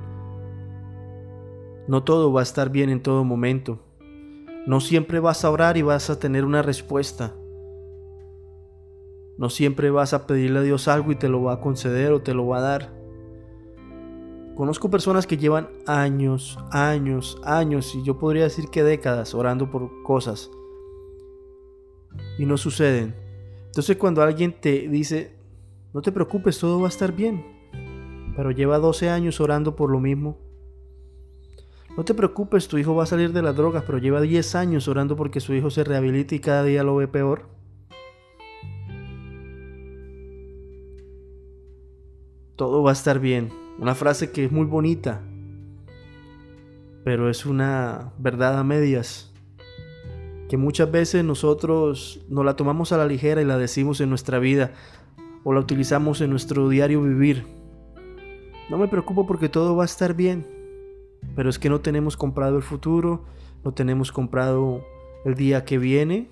No 1.87 2.03
todo 2.03 2.31
va 2.31 2.39
a 2.39 2.43
estar 2.43 2.69
bien 2.69 2.89
en 2.89 3.01
todo 3.01 3.23
momento. 3.23 3.79
No 4.65 4.79
siempre 4.79 5.19
vas 5.19 5.43
a 5.43 5.51
orar 5.51 5.75
y 5.75 5.81
vas 5.81 6.09
a 6.09 6.19
tener 6.19 6.45
una 6.45 6.61
respuesta. 6.61 7.33
No 9.37 9.49
siempre 9.49 9.89
vas 9.89 10.13
a 10.13 10.27
pedirle 10.27 10.59
a 10.59 10.61
Dios 10.63 10.87
algo 10.87 11.11
y 11.11 11.15
te 11.15 11.29
lo 11.29 11.41
va 11.41 11.53
a 11.53 11.59
conceder 11.59 12.11
o 12.11 12.21
te 12.21 12.33
lo 12.33 12.47
va 12.47 12.59
a 12.59 12.61
dar. 12.61 12.93
Conozco 14.55 14.89
personas 14.89 15.25
que 15.25 15.37
llevan 15.37 15.69
años, 15.87 16.59
años, 16.71 17.41
años 17.43 17.95
y 17.95 18.03
yo 18.03 18.19
podría 18.19 18.43
decir 18.43 18.69
que 18.69 18.83
décadas 18.83 19.33
orando 19.33 19.71
por 19.71 20.03
cosas 20.03 20.51
y 22.37 22.45
no 22.45 22.57
suceden. 22.57 23.15
Entonces 23.65 23.97
cuando 23.97 24.21
alguien 24.21 24.53
te 24.59 24.87
dice, 24.87 25.35
no 25.93 26.01
te 26.01 26.11
preocupes, 26.11 26.59
todo 26.59 26.79
va 26.79 26.85
a 26.85 26.89
estar 26.89 27.13
bien, 27.13 27.43
pero 28.35 28.51
lleva 28.51 28.77
12 28.77 29.09
años 29.09 29.41
orando 29.41 29.75
por 29.75 29.89
lo 29.89 29.99
mismo, 29.99 30.37
no 31.95 32.03
te 32.03 32.15
preocupes, 32.15 32.67
tu 32.67 32.79
hijo 32.79 32.95
va 32.95 33.03
a 33.03 33.07
salir 33.07 33.33
de 33.33 33.43
las 33.43 33.55
drogas, 33.55 33.83
pero 33.85 33.99
lleva 33.99 34.19
10 34.19 34.55
años 34.55 34.87
orando 34.87 35.15
porque 35.15 35.39
su 35.39 35.53
hijo 35.53 35.69
se 35.69 35.83
rehabilite 35.83 36.35
y 36.35 36.39
cada 36.39 36.63
día 36.63 36.83
lo 36.83 36.95
ve 36.95 37.07
peor. 37.07 37.52
Todo 42.55 42.83
va 42.83 42.91
a 42.91 42.93
estar 42.93 43.19
bien. 43.19 43.49
Una 43.79 43.95
frase 43.95 44.31
que 44.31 44.45
es 44.45 44.51
muy 44.51 44.65
bonita, 44.65 45.21
pero 47.03 47.29
es 47.29 47.45
una 47.45 48.13
verdad 48.17 48.57
a 48.59 48.63
medias. 48.63 49.33
Que 50.49 50.57
muchas 50.57 50.91
veces 50.91 51.23
nosotros 51.23 52.23
no 52.29 52.43
la 52.43 52.55
tomamos 52.55 52.91
a 52.91 52.97
la 52.97 53.07
ligera 53.07 53.41
y 53.41 53.45
la 53.45 53.57
decimos 53.57 54.01
en 54.01 54.09
nuestra 54.09 54.39
vida 54.39 54.73
o 55.43 55.53
la 55.53 55.59
utilizamos 55.59 56.21
en 56.21 56.29
nuestro 56.29 56.69
diario 56.69 57.01
vivir. 57.01 57.45
No 58.69 58.77
me 58.77 58.87
preocupo 58.87 59.25
porque 59.25 59.49
todo 59.49 59.75
va 59.75 59.83
a 59.83 59.85
estar 59.85 60.13
bien. 60.13 60.47
Pero 61.35 61.49
es 61.49 61.57
que 61.57 61.69
no 61.69 61.81
tenemos 61.81 62.17
comprado 62.17 62.57
el 62.57 62.63
futuro, 62.63 63.25
no 63.63 63.73
tenemos 63.73 64.11
comprado 64.11 64.85
el 65.25 65.35
día 65.35 65.65
que 65.65 65.77
viene, 65.77 66.29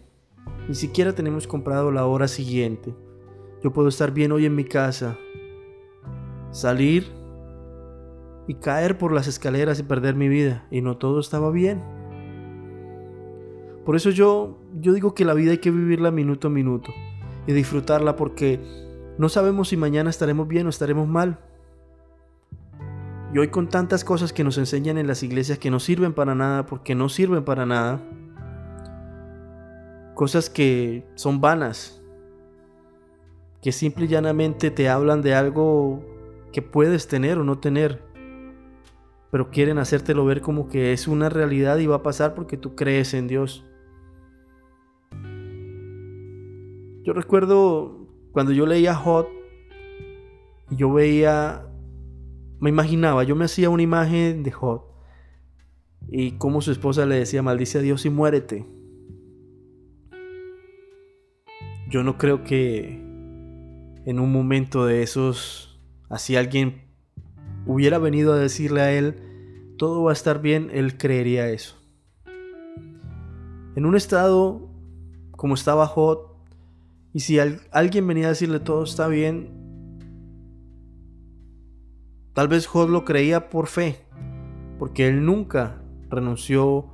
ni 0.67 0.75
siquiera 0.75 1.13
tenemos 1.13 1.47
comprado 1.47 1.91
la 1.91 2.05
hora 2.05 2.27
siguiente. 2.27 2.93
Yo 3.63 3.71
puedo 3.71 3.87
estar 3.87 4.11
bien 4.11 4.31
hoy 4.31 4.45
en 4.45 4.55
mi 4.55 4.65
casa, 4.65 5.17
salir 6.51 7.11
y 8.47 8.55
caer 8.55 8.97
por 8.97 9.11
las 9.11 9.27
escaleras 9.27 9.79
y 9.79 9.83
perder 9.83 10.15
mi 10.15 10.27
vida, 10.27 10.65
y 10.71 10.81
no 10.81 10.97
todo 10.97 11.19
estaba 11.19 11.51
bien. 11.51 11.81
Por 13.85 13.95
eso 13.95 14.09
yo, 14.09 14.59
yo 14.79 14.93
digo 14.93 15.15
que 15.15 15.25
la 15.25 15.33
vida 15.33 15.51
hay 15.51 15.57
que 15.57 15.71
vivirla 15.71 16.11
minuto 16.11 16.47
a 16.47 16.51
minuto 16.51 16.91
y 17.47 17.53
disfrutarla 17.53 18.15
porque 18.15 18.59
no 19.17 19.29
sabemos 19.29 19.69
si 19.69 19.77
mañana 19.77 20.09
estaremos 20.09 20.47
bien 20.47 20.67
o 20.67 20.69
estaremos 20.69 21.07
mal. 21.07 21.39
Y 23.33 23.37
hoy 23.37 23.47
con 23.47 23.69
tantas 23.69 24.03
cosas 24.03 24.33
que 24.33 24.43
nos 24.43 24.57
enseñan 24.57 24.97
en 24.97 25.07
las 25.07 25.23
iglesias 25.23 25.57
que 25.57 25.71
no 25.71 25.79
sirven 25.79 26.13
para 26.13 26.35
nada, 26.35 26.65
porque 26.65 26.95
no 26.95 27.07
sirven 27.07 27.45
para 27.45 27.65
nada, 27.65 28.01
cosas 30.15 30.49
que 30.49 31.07
son 31.15 31.39
vanas, 31.39 32.01
que 33.61 33.71
simple 33.71 34.05
y 34.05 34.07
llanamente 34.09 34.69
te 34.69 34.89
hablan 34.89 35.21
de 35.21 35.33
algo 35.33 36.10
que 36.51 36.61
puedes 36.61 37.07
tener 37.07 37.37
o 37.37 37.43
no 37.43 37.59
tener, 37.59 38.03
pero 39.31 39.49
quieren 39.49 39.77
hacértelo 39.77 40.25
ver 40.25 40.41
como 40.41 40.67
que 40.67 40.93
es 40.93 41.07
una 41.07 41.29
realidad 41.29 41.77
y 41.77 41.87
va 41.87 41.97
a 41.97 42.03
pasar 42.03 42.35
porque 42.35 42.57
tú 42.57 42.75
crees 42.75 43.13
en 43.13 43.27
Dios. 43.27 43.65
Yo 47.03 47.13
recuerdo 47.13 48.07
cuando 48.31 48.51
yo 48.51 48.65
leía 48.65 48.95
Hot 48.95 49.27
yo 50.69 50.93
veía 50.93 51.67
me 52.59 52.69
imaginaba, 52.69 53.23
yo 53.23 53.35
me 53.35 53.45
hacía 53.45 53.69
una 53.69 53.83
imagen 53.83 54.43
de 54.43 54.51
Hot 54.51 54.85
y 56.09 56.33
como 56.33 56.61
su 56.61 56.71
esposa 56.71 57.05
le 57.05 57.15
decía, 57.15 57.41
maldice 57.41 57.79
a 57.79 57.81
Dios 57.81 58.05
y 58.05 58.09
muérete. 58.09 58.65
yo 61.91 62.03
no 62.03 62.17
creo 62.17 62.43
que 62.43 63.01
en 64.05 64.19
un 64.19 64.31
momento 64.31 64.85
de 64.85 65.03
esos, 65.03 65.70
así 66.11 66.35
alguien 66.35 66.83
hubiera 67.65 67.97
venido 67.97 68.33
a 68.33 68.37
decirle 68.37 68.81
a 68.81 68.91
él, 68.91 69.15
todo 69.77 70.03
va 70.03 70.11
a 70.11 70.13
estar 70.13 70.41
bien, 70.41 70.69
él 70.73 70.97
creería 70.97 71.49
eso. 71.49 71.77
En 73.75 73.85
un 73.85 73.95
estado 73.95 74.69
como 75.31 75.55
estaba 75.55 75.87
Jod, 75.87 76.19
y 77.13 77.21
si 77.21 77.39
alguien 77.39 78.07
venía 78.07 78.27
a 78.27 78.29
decirle 78.29 78.59
todo 78.59 78.83
está 78.83 79.07
bien, 79.07 79.49
tal 82.33 82.47
vez 82.47 82.67
Jod 82.67 82.89
lo 82.89 83.05
creía 83.05 83.49
por 83.49 83.67
fe, 83.67 84.05
porque 84.77 85.07
él 85.07 85.25
nunca 85.25 85.81
renunció 86.09 86.91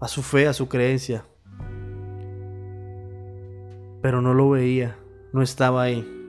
a 0.00 0.08
su 0.08 0.22
fe, 0.22 0.48
a 0.48 0.52
su 0.52 0.68
creencia. 0.68 1.24
Pero 4.02 4.20
no 4.20 4.34
lo 4.34 4.50
veía, 4.50 4.98
no 5.32 5.40
estaba 5.40 5.82
ahí. 5.82 6.23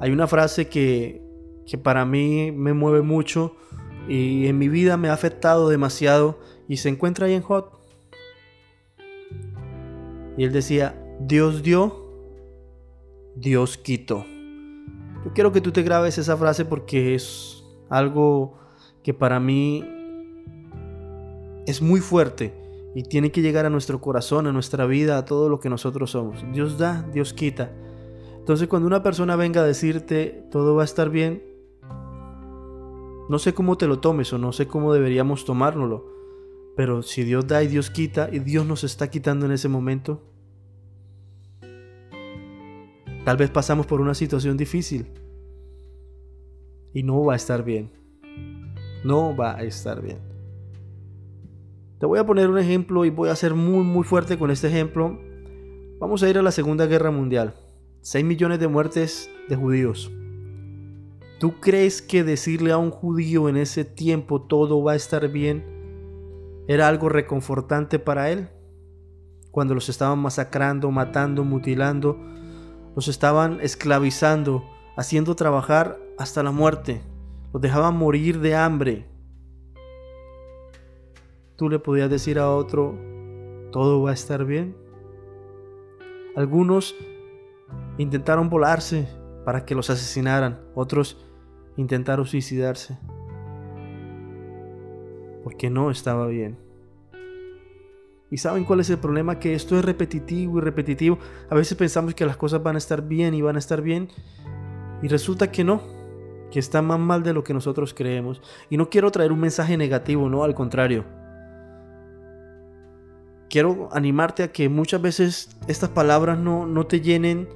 Hay 0.00 0.10
una 0.10 0.26
frase 0.26 0.68
que, 0.68 1.22
que 1.66 1.78
para 1.78 2.04
mí 2.04 2.52
me 2.52 2.72
mueve 2.72 3.02
mucho 3.02 3.56
y 4.08 4.46
en 4.46 4.58
mi 4.58 4.68
vida 4.68 4.96
me 4.96 5.08
ha 5.08 5.12
afectado 5.12 5.68
demasiado 5.68 6.38
y 6.68 6.76
se 6.78 6.88
encuentra 6.88 7.26
ahí 7.26 7.34
en 7.34 7.42
Hot. 7.42 7.72
Y 10.36 10.44
él 10.44 10.52
decía, 10.52 11.02
Dios 11.20 11.62
dio, 11.62 12.04
Dios 13.34 13.78
quitó. 13.78 14.24
Yo 15.24 15.32
quiero 15.34 15.50
que 15.50 15.60
tú 15.60 15.72
te 15.72 15.82
grabes 15.82 16.18
esa 16.18 16.36
frase 16.36 16.64
porque 16.64 17.14
es 17.14 17.64
algo 17.88 18.58
que 19.02 19.14
para 19.14 19.40
mí 19.40 19.84
es 21.66 21.82
muy 21.82 22.00
fuerte 22.00 22.54
y 22.94 23.02
tiene 23.02 23.32
que 23.32 23.42
llegar 23.42 23.66
a 23.66 23.70
nuestro 23.70 24.00
corazón, 24.00 24.46
a 24.46 24.52
nuestra 24.52 24.86
vida, 24.86 25.18
a 25.18 25.24
todo 25.24 25.48
lo 25.48 25.58
que 25.58 25.68
nosotros 25.68 26.12
somos. 26.12 26.44
Dios 26.52 26.78
da, 26.78 27.02
Dios 27.12 27.32
quita. 27.32 27.72
Entonces 28.46 28.68
cuando 28.68 28.86
una 28.86 29.02
persona 29.02 29.34
venga 29.34 29.62
a 29.62 29.64
decirte 29.64 30.46
todo 30.52 30.76
va 30.76 30.82
a 30.82 30.84
estar 30.84 31.10
bien, 31.10 31.42
no 33.28 33.40
sé 33.40 33.54
cómo 33.54 33.76
te 33.76 33.88
lo 33.88 33.98
tomes 33.98 34.32
o 34.32 34.38
no 34.38 34.52
sé 34.52 34.68
cómo 34.68 34.94
deberíamos 34.94 35.44
tomárnoslo, 35.44 36.06
pero 36.76 37.02
si 37.02 37.24
Dios 37.24 37.48
da 37.48 37.64
y 37.64 37.66
Dios 37.66 37.90
quita 37.90 38.28
y 38.30 38.38
Dios 38.38 38.64
nos 38.64 38.84
está 38.84 39.10
quitando 39.10 39.46
en 39.46 39.50
ese 39.50 39.68
momento, 39.68 40.22
tal 43.24 43.36
vez 43.36 43.50
pasamos 43.50 43.84
por 43.84 44.00
una 44.00 44.14
situación 44.14 44.56
difícil 44.56 45.08
y 46.94 47.02
no 47.02 47.24
va 47.24 47.32
a 47.32 47.36
estar 47.36 47.64
bien. 47.64 47.90
No 49.02 49.36
va 49.36 49.56
a 49.56 49.64
estar 49.64 50.00
bien. 50.00 50.18
Te 51.98 52.06
voy 52.06 52.20
a 52.20 52.24
poner 52.24 52.48
un 52.48 52.58
ejemplo 52.58 53.04
y 53.04 53.10
voy 53.10 53.28
a 53.28 53.34
ser 53.34 53.54
muy 53.54 53.82
muy 53.82 54.04
fuerte 54.04 54.38
con 54.38 54.52
este 54.52 54.68
ejemplo. 54.68 55.18
Vamos 55.98 56.22
a 56.22 56.30
ir 56.30 56.38
a 56.38 56.42
la 56.42 56.52
Segunda 56.52 56.86
Guerra 56.86 57.10
Mundial. 57.10 57.65
6 58.06 58.24
millones 58.24 58.60
de 58.60 58.68
muertes 58.68 59.28
de 59.48 59.56
judíos. 59.56 60.12
¿Tú 61.40 61.58
crees 61.58 62.00
que 62.00 62.22
decirle 62.22 62.70
a 62.70 62.78
un 62.78 62.92
judío 62.92 63.48
en 63.48 63.56
ese 63.56 63.84
tiempo 63.84 64.42
todo 64.42 64.80
va 64.80 64.92
a 64.92 64.94
estar 64.94 65.28
bien 65.28 65.64
era 66.68 66.86
algo 66.86 67.08
reconfortante 67.08 67.98
para 67.98 68.30
él. 68.30 68.48
Cuando 69.50 69.74
los 69.74 69.88
estaban 69.88 70.20
masacrando, 70.20 70.88
matando, 70.92 71.42
mutilando, 71.42 72.16
los 72.94 73.08
estaban 73.08 73.58
esclavizando, 73.60 74.62
haciendo 74.96 75.34
trabajar 75.34 75.98
hasta 76.16 76.44
la 76.44 76.52
muerte, 76.52 77.02
los 77.52 77.60
dejaban 77.60 77.96
morir 77.96 78.38
de 78.38 78.54
hambre. 78.54 79.08
Tú 81.56 81.68
le 81.68 81.80
podías 81.80 82.08
decir 82.08 82.38
a 82.38 82.52
otro, 82.52 82.96
todo 83.72 84.00
va 84.00 84.10
a 84.10 84.14
estar 84.14 84.44
bien. 84.44 84.76
Algunos 86.36 86.94
intentaron 87.98 88.48
volarse 88.48 89.08
para 89.44 89.64
que 89.64 89.74
los 89.74 89.90
asesinaran, 89.90 90.60
otros 90.74 91.24
intentaron 91.76 92.26
suicidarse 92.26 92.98
porque 95.46 95.70
no 95.70 95.92
estaba 95.92 96.26
bien. 96.26 96.58
¿Y 98.32 98.38
saben 98.38 98.64
cuál 98.64 98.80
es 98.80 98.90
el 98.90 98.98
problema? 98.98 99.38
Que 99.38 99.54
esto 99.54 99.78
es 99.78 99.84
repetitivo 99.84 100.58
y 100.58 100.60
repetitivo. 100.60 101.20
A 101.48 101.54
veces 101.54 101.78
pensamos 101.78 102.16
que 102.16 102.26
las 102.26 102.36
cosas 102.36 102.64
van 102.64 102.74
a 102.74 102.78
estar 102.78 103.02
bien 103.02 103.32
y 103.32 103.42
van 103.42 103.54
a 103.54 103.60
estar 103.60 103.80
bien. 103.80 104.08
Y 105.02 105.06
resulta 105.06 105.52
que 105.52 105.62
no, 105.62 105.82
que 106.50 106.58
está 106.58 106.82
más 106.82 106.98
mal 106.98 107.22
de 107.22 107.32
lo 107.32 107.44
que 107.44 107.54
nosotros 107.54 107.94
creemos. 107.94 108.42
Y 108.70 108.76
no 108.76 108.90
quiero 108.90 109.12
traer 109.12 109.30
un 109.30 109.38
mensaje 109.38 109.76
negativo, 109.76 110.28
no, 110.28 110.42
al 110.42 110.56
contrario. 110.56 111.04
Quiero 113.48 113.88
animarte 113.92 114.42
a 114.42 114.50
que 114.50 114.68
muchas 114.68 115.00
veces 115.00 115.56
estas 115.68 115.90
palabras 115.90 116.40
no, 116.40 116.66
no 116.66 116.88
te 116.88 117.00
llenen 117.00 117.48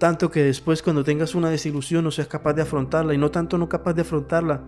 tanto 0.00 0.30
que 0.30 0.42
después 0.42 0.82
cuando 0.82 1.04
tengas 1.04 1.34
una 1.34 1.50
desilusión 1.50 2.02
no 2.02 2.10
seas 2.10 2.26
capaz 2.26 2.54
de 2.54 2.62
afrontarla. 2.62 3.14
Y 3.14 3.18
no 3.18 3.30
tanto 3.30 3.58
no 3.58 3.68
capaz 3.68 3.92
de 3.92 4.00
afrontarla, 4.00 4.62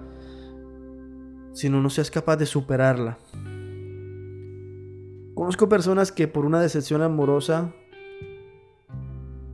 sino 1.54 1.80
no 1.80 1.90
seas 1.90 2.10
capaz 2.10 2.36
de 2.36 2.46
superarla. 2.46 3.18
Conozco 5.34 5.68
personas 5.68 6.12
que 6.12 6.28
por 6.28 6.44
una 6.44 6.60
decepción 6.60 7.00
amorosa 7.00 7.72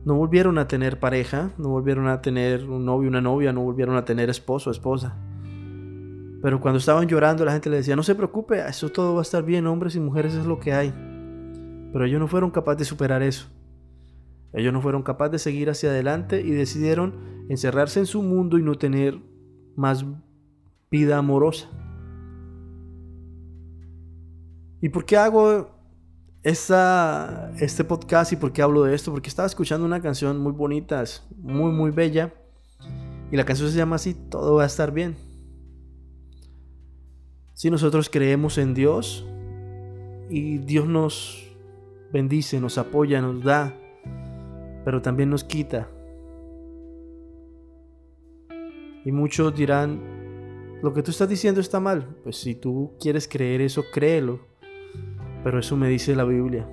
no 0.03 0.15
volvieron 0.15 0.57
a 0.57 0.67
tener 0.67 0.99
pareja, 0.99 1.51
no 1.57 1.69
volvieron 1.69 2.07
a 2.07 2.21
tener 2.21 2.65
un 2.65 2.85
novio, 2.85 3.07
una 3.07 3.21
novia, 3.21 3.53
no 3.53 3.61
volvieron 3.61 3.95
a 3.95 4.03
tener 4.03 4.29
esposo, 4.29 4.71
esposa. 4.71 5.15
Pero 6.41 6.59
cuando 6.59 6.79
estaban 6.79 7.07
llorando 7.07 7.45
la 7.45 7.53
gente 7.53 7.69
le 7.69 7.77
decía, 7.77 7.95
no 7.95 8.03
se 8.03 8.15
preocupe, 8.15 8.59
eso 8.67 8.89
todo 8.89 9.13
va 9.13 9.19
a 9.19 9.23
estar 9.23 9.43
bien, 9.43 9.65
hombres 9.65 9.95
y 9.95 10.01
mujeres 10.01 10.33
es 10.33 10.45
lo 10.45 10.59
que 10.59 10.73
hay. 10.73 10.93
Pero 11.93 12.05
ellos 12.05 12.19
no 12.19 12.27
fueron 12.27 12.51
capaces 12.51 12.79
de 12.79 12.85
superar 12.85 13.23
eso. 13.23 13.47
Ellos 14.53 14.73
no 14.73 14.81
fueron 14.81 15.03
capaces 15.03 15.31
de 15.31 15.39
seguir 15.39 15.69
hacia 15.69 15.89
adelante 15.89 16.41
y 16.41 16.51
decidieron 16.51 17.45
encerrarse 17.49 17.99
en 17.99 18.05
su 18.05 18.21
mundo 18.23 18.57
y 18.57 18.63
no 18.63 18.75
tener 18.75 19.19
más 19.75 20.05
vida 20.89 21.17
amorosa. 21.17 21.69
¿Y 24.81 24.89
por 24.89 25.05
qué 25.05 25.17
hago 25.17 25.69
esta, 26.41 27.51
este 27.59 27.83
podcast 27.83 28.31
y 28.31 28.37
por 28.37 28.53
qué 28.53 28.61
hablo 28.61 28.83
de 28.83 28.95
esto? 28.95 29.11
Porque 29.11 29.29
estaba 29.29 29.45
escuchando 29.45 29.85
una 29.85 30.01
canción 30.01 30.39
muy 30.39 30.53
bonita, 30.53 31.03
muy, 31.37 31.71
muy 31.71 31.91
bella. 31.91 32.33
Y 33.31 33.37
la 33.37 33.45
canción 33.45 33.69
se 33.69 33.77
llama 33.77 33.97
así, 33.97 34.13
todo 34.13 34.55
va 34.55 34.63
a 34.63 34.67
estar 34.67 34.91
bien. 34.91 35.15
Si 37.53 37.69
nosotros 37.69 38.09
creemos 38.09 38.57
en 38.57 38.73
Dios 38.73 39.25
y 40.29 40.59
Dios 40.59 40.87
nos 40.87 41.45
bendice, 42.11 42.59
nos 42.59 42.77
apoya, 42.77 43.21
nos 43.21 43.43
da, 43.43 43.75
pero 44.89 45.03
también 45.03 45.29
nos 45.29 45.43
quita. 45.43 45.87
Y 49.05 49.11
muchos 49.11 49.55
dirán, 49.55 50.01
lo 50.81 50.95
que 50.95 51.03
tú 51.03 51.11
estás 51.11 51.29
diciendo 51.29 51.61
está 51.61 51.79
mal. 51.79 52.07
Pues 52.23 52.37
si 52.37 52.55
tú 52.55 52.93
quieres 52.99 53.27
creer 53.27 53.61
eso, 53.61 53.83
créelo. 53.93 54.39
Pero 55.43 55.59
eso 55.59 55.77
me 55.77 55.89
dice 55.89 56.15
la 56.15 56.23
Biblia. 56.23 56.67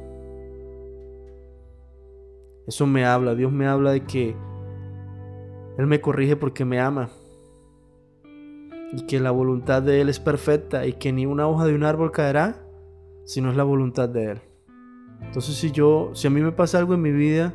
Eso 2.67 2.87
me 2.87 3.05
habla. 3.05 3.35
Dios 3.35 3.53
me 3.53 3.67
habla 3.67 3.93
de 3.93 4.05
que 4.07 4.35
Él 5.77 5.87
me 5.87 6.01
corrige 6.01 6.37
porque 6.37 6.65
me 6.65 6.81
ama. 6.81 7.11
Y 8.95 9.05
que 9.05 9.21
la 9.21 9.31
voluntad 9.31 9.83
de 9.83 10.01
Él 10.01 10.09
es 10.09 10.21
perfecta 10.21 10.87
y 10.87 10.95
que 10.95 11.13
ni 11.13 11.27
una 11.27 11.47
hoja 11.49 11.67
de 11.67 11.75
un 11.75 11.85
árbol 11.85 12.13
caerá 12.13 12.67
si 13.27 13.43
no 13.43 13.51
es 13.51 13.59
la 13.59 13.65
voluntad 13.65 14.09
de 14.09 14.31
Él. 14.31 14.41
Entonces 15.21 15.55
si 15.57 15.71
yo, 15.71 16.13
si 16.15 16.29
a 16.29 16.31
mí 16.31 16.41
me 16.41 16.53
pasa 16.53 16.79
algo 16.79 16.95
en 16.95 17.03
mi 17.03 17.13
vida 17.13 17.55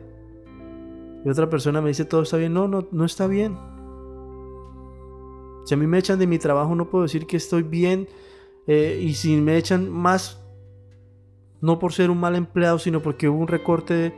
y 1.24 1.30
otra 1.30 1.50
persona 1.50 1.82
me 1.82 1.90
dice 1.90 2.06
todo 2.06 2.24
está 2.24 2.38
bien, 2.38 2.54
no, 2.54 2.68
no, 2.68 2.88
no 2.92 3.06
está 3.06 3.28
bien. 3.28 3.58
Si 5.66 5.76
a 5.76 5.78
mí 5.78 5.86
me 5.88 6.00
echan 6.00 6.20
de 6.20 6.28
mi 6.28 6.40
trabajo 6.40 6.76
no 6.76 6.90
puedo 6.90 7.04
decir 7.04 7.28
que 7.28 7.38
estoy 7.38 7.64
bien 7.64 8.08
eh, 8.68 9.00
y 9.02 9.14
si 9.14 9.40
me 9.40 9.58
echan 9.58 9.90
más 9.90 10.42
no 11.62 11.78
por 11.78 11.94
ser 11.94 12.10
un 12.10 12.20
mal 12.20 12.36
empleado, 12.36 12.80
sino 12.80 13.02
porque 13.02 13.30
hubo 13.30 13.40
un 13.40 13.48
recorte 13.48 14.14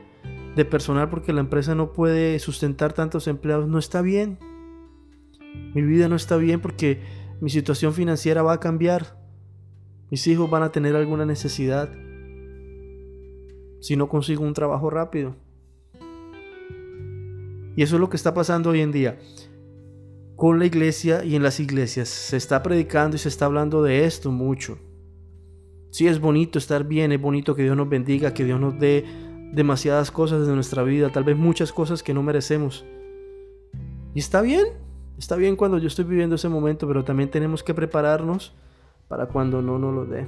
de, 0.56 0.66
personal 0.66 1.10
porque 1.10 1.34
la 1.34 1.42
empresa 1.42 1.76
no 1.76 1.92
puede 1.92 2.40
sustentar 2.40 2.94
tantos 2.94 3.28
empleados, 3.28 3.68
no 3.68 3.78
está 3.78 4.02
bien. 4.02 4.40
Mi 5.76 5.82
vida 5.82 6.08
no 6.08 6.16
está 6.16 6.38
bien 6.38 6.62
porque 6.62 7.02
mi 7.42 7.50
situación 7.50 7.94
financiera 7.94 8.42
va 8.42 8.54
a 8.54 8.60
cambiar. 8.60 9.22
Mis 10.10 10.26
hijos 10.28 10.50
van 10.50 10.64
a 10.64 10.72
tener 10.72 10.96
alguna 10.96 11.26
necesidad 11.26 11.92
si 13.82 13.98
no 13.98 14.08
consigo 14.08 14.46
un 14.46 14.54
trabajo 14.54 14.90
rápido. 14.90 15.36
Y 17.76 17.84
eso 17.84 17.96
es 17.96 18.00
lo 18.00 18.10
que 18.10 18.18
está 18.18 18.34
pasando 18.34 18.72
hoy 18.72 18.82
en 18.82 18.92
día 18.92 19.18
con 20.36 20.60
la 20.60 20.66
iglesia 20.66 21.24
y 21.24 21.36
en 21.36 21.44
las 21.44 21.60
iglesias. 21.60 22.10
Se 22.10 22.38
está 22.38 22.62
predicando 22.64 23.16
y 23.16 23.20
se 23.20 23.30
está 23.30 23.46
hablando 23.46 23.84
de 23.84 24.06
esto 24.06 24.32
mucho. 24.32 24.78
Sí 25.92 26.08
es 26.08 26.20
bonito 26.20 26.58
estar 26.58 26.84
bien, 26.84 27.12
es 27.12 27.22
bonito 27.22 27.56
que 27.56 27.64
Dios 27.64 27.78
nos 27.78 27.88
bendiga, 27.88 28.34
que 28.34 28.44
Dios 28.44 28.60
nos 28.60 28.80
dé 28.80 29.06
demasiadas 29.54 30.10
cosas 30.10 30.48
de 30.48 30.54
nuestra 30.54 30.82
vida, 30.82 31.12
tal 31.12 31.24
vez 31.24 31.38
muchas 31.38 31.72
cosas 31.72 32.02
que 32.02 32.14
no 32.14 32.24
merecemos. 32.24 32.84
Y 34.16 34.20
está 34.20 34.42
bien, 34.42 34.66
está 35.20 35.36
bien 35.36 35.56
cuando 35.56 35.78
yo 35.78 35.88
estoy 35.88 36.06
viviendo 36.06 36.36
ese 36.36 36.50
momento, 36.50 36.88
pero 36.88 37.04
también 37.04 37.30
tenemos 37.30 37.62
que 37.62 37.74
prepararnos 37.74 38.54
para 39.08 39.28
cuando 39.28 39.62
no 39.62 39.78
nos 39.78 39.94
lo 39.94 40.06
dé. 40.06 40.26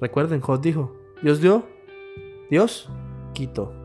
Recuerden, 0.00 0.40
Jod 0.40 0.60
dijo, 0.60 0.96
Dios 1.22 1.40
dio, 1.40 1.64
Dios 2.50 2.88
quitó. 3.34 3.81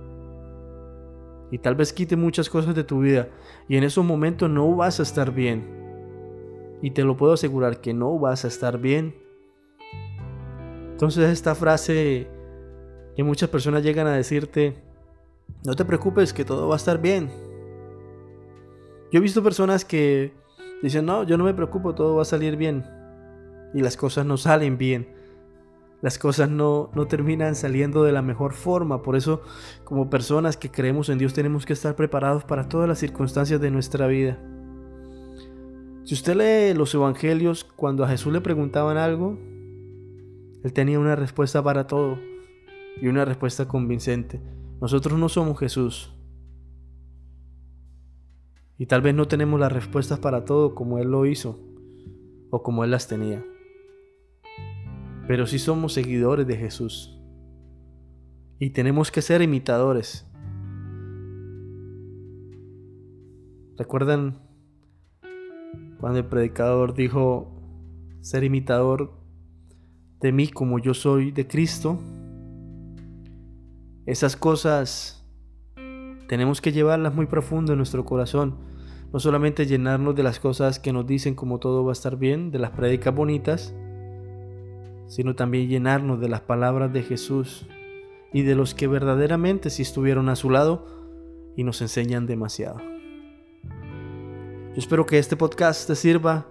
Y 1.51 1.59
tal 1.59 1.75
vez 1.75 1.93
quite 1.93 2.15
muchas 2.15 2.49
cosas 2.49 2.75
de 2.75 2.83
tu 2.83 2.99
vida. 2.99 3.29
Y 3.67 3.77
en 3.77 3.83
esos 3.83 4.03
momentos 4.05 4.49
no 4.49 4.75
vas 4.75 4.99
a 4.99 5.03
estar 5.03 5.33
bien. 5.33 5.65
Y 6.81 6.91
te 6.91 7.03
lo 7.03 7.17
puedo 7.17 7.33
asegurar 7.33 7.81
que 7.81 7.93
no 7.93 8.17
vas 8.19 8.45
a 8.45 8.47
estar 8.47 8.79
bien. 8.79 9.15
Entonces 10.91 11.29
esta 11.29 11.55
frase 11.55 12.27
que 13.15 13.23
muchas 13.23 13.49
personas 13.49 13.83
llegan 13.83 14.07
a 14.07 14.13
decirte, 14.13 14.75
no 15.63 15.75
te 15.75 15.85
preocupes 15.85 16.33
que 16.33 16.45
todo 16.45 16.67
va 16.67 16.75
a 16.75 16.77
estar 16.77 17.01
bien. 17.01 17.31
Yo 19.11 19.19
he 19.19 19.21
visto 19.21 19.41
personas 19.41 19.85
que 19.85 20.33
dicen, 20.83 21.05
no, 21.05 21.23
yo 21.23 21.37
no 21.37 21.45
me 21.45 21.53
preocupo, 21.53 21.95
todo 21.95 22.15
va 22.15 22.23
a 22.23 22.25
salir 22.25 22.57
bien. 22.57 22.85
Y 23.73 23.81
las 23.81 23.95
cosas 23.95 24.25
no 24.25 24.37
salen 24.37 24.77
bien 24.77 25.16
las 26.01 26.19
cosas 26.19 26.49
no, 26.49 26.91
no 26.93 27.07
terminan 27.07 27.55
saliendo 27.55 28.03
de 28.03 28.11
la 28.11 28.21
mejor 28.21 28.53
forma. 28.53 29.01
Por 29.01 29.15
eso, 29.15 29.41
como 29.83 30.09
personas 30.09 30.55
que 30.55 30.69
creemos 30.69 31.09
en 31.09 31.17
Dios, 31.17 31.33
tenemos 31.33 31.65
que 31.65 31.73
estar 31.73 31.95
preparados 31.95 32.43
para 32.43 32.69
todas 32.69 32.87
las 32.87 32.99
circunstancias 32.99 33.59
de 33.59 33.71
nuestra 33.71 34.05
vida. 34.07 34.37
Si 36.03 36.13
usted 36.13 36.35
lee 36.35 36.77
los 36.77 36.93
evangelios, 36.93 37.63
cuando 37.63 38.03
a 38.03 38.09
Jesús 38.09 38.31
le 38.31 38.41
preguntaban 38.41 38.97
algo, 38.97 39.37
él 40.63 40.73
tenía 40.73 40.99
una 40.99 41.15
respuesta 41.15 41.63
para 41.63 41.87
todo 41.87 42.17
y 43.01 43.07
una 43.07 43.25
respuesta 43.25 43.67
convincente. 43.67 44.39
Nosotros 44.79 45.17
no 45.17 45.29
somos 45.29 45.59
Jesús. 45.59 46.13
Y 48.77 48.85
tal 48.85 49.01
vez 49.01 49.15
no 49.15 49.27
tenemos 49.27 49.59
las 49.59 49.71
respuestas 49.71 50.19
para 50.19 50.45
todo 50.45 50.75
como 50.75 50.99
Él 50.99 51.09
lo 51.09 51.25
hizo 51.25 51.59
o 52.51 52.61
como 52.61 52.83
Él 52.83 52.91
las 52.91 53.07
tenía 53.07 53.43
pero 55.27 55.45
sí 55.45 55.59
somos 55.59 55.93
seguidores 55.93 56.47
de 56.47 56.55
Jesús. 56.55 57.21
Y 58.59 58.71
tenemos 58.71 59.11
que 59.11 59.21
ser 59.21 59.41
imitadores. 59.41 60.25
¿Recuerdan 63.77 64.39
cuando 65.99 66.19
el 66.19 66.25
predicador 66.25 66.95
dijo 66.95 67.53
ser 68.21 68.43
imitador 68.43 69.13
de 70.19 70.31
mí 70.31 70.47
como 70.47 70.79
yo 70.79 70.93
soy 70.93 71.31
de 71.31 71.45
Cristo? 71.45 71.99
Esas 74.07 74.35
cosas 74.35 75.27
tenemos 76.27 76.61
que 76.61 76.71
llevarlas 76.71 77.13
muy 77.13 77.25
profundo 77.27 77.73
en 77.73 77.77
nuestro 77.77 78.05
corazón. 78.05 78.55
No 79.13 79.19
solamente 79.19 79.65
llenarnos 79.65 80.15
de 80.15 80.23
las 80.23 80.39
cosas 80.39 80.79
que 80.79 80.91
nos 80.91 81.05
dicen 81.05 81.35
como 81.35 81.59
todo 81.59 81.83
va 81.83 81.91
a 81.91 81.93
estar 81.93 82.17
bien, 82.17 82.49
de 82.51 82.59
las 82.59 82.71
prédicas 82.71 83.13
bonitas, 83.13 83.73
sino 85.07 85.35
también 85.35 85.69
llenarnos 85.69 86.19
de 86.19 86.29
las 86.29 86.41
palabras 86.41 86.93
de 86.93 87.03
Jesús 87.03 87.65
y 88.33 88.43
de 88.43 88.55
los 88.55 88.73
que 88.73 88.87
verdaderamente 88.87 89.69
sí 89.69 89.81
estuvieron 89.81 90.29
a 90.29 90.35
su 90.35 90.49
lado 90.49 90.85
y 91.55 91.63
nos 91.63 91.81
enseñan 91.81 92.27
demasiado. 92.27 92.79
Yo 94.73 94.79
espero 94.79 95.05
que 95.05 95.17
este 95.17 95.35
podcast 95.35 95.87
te 95.87 95.95
sirva 95.95 96.47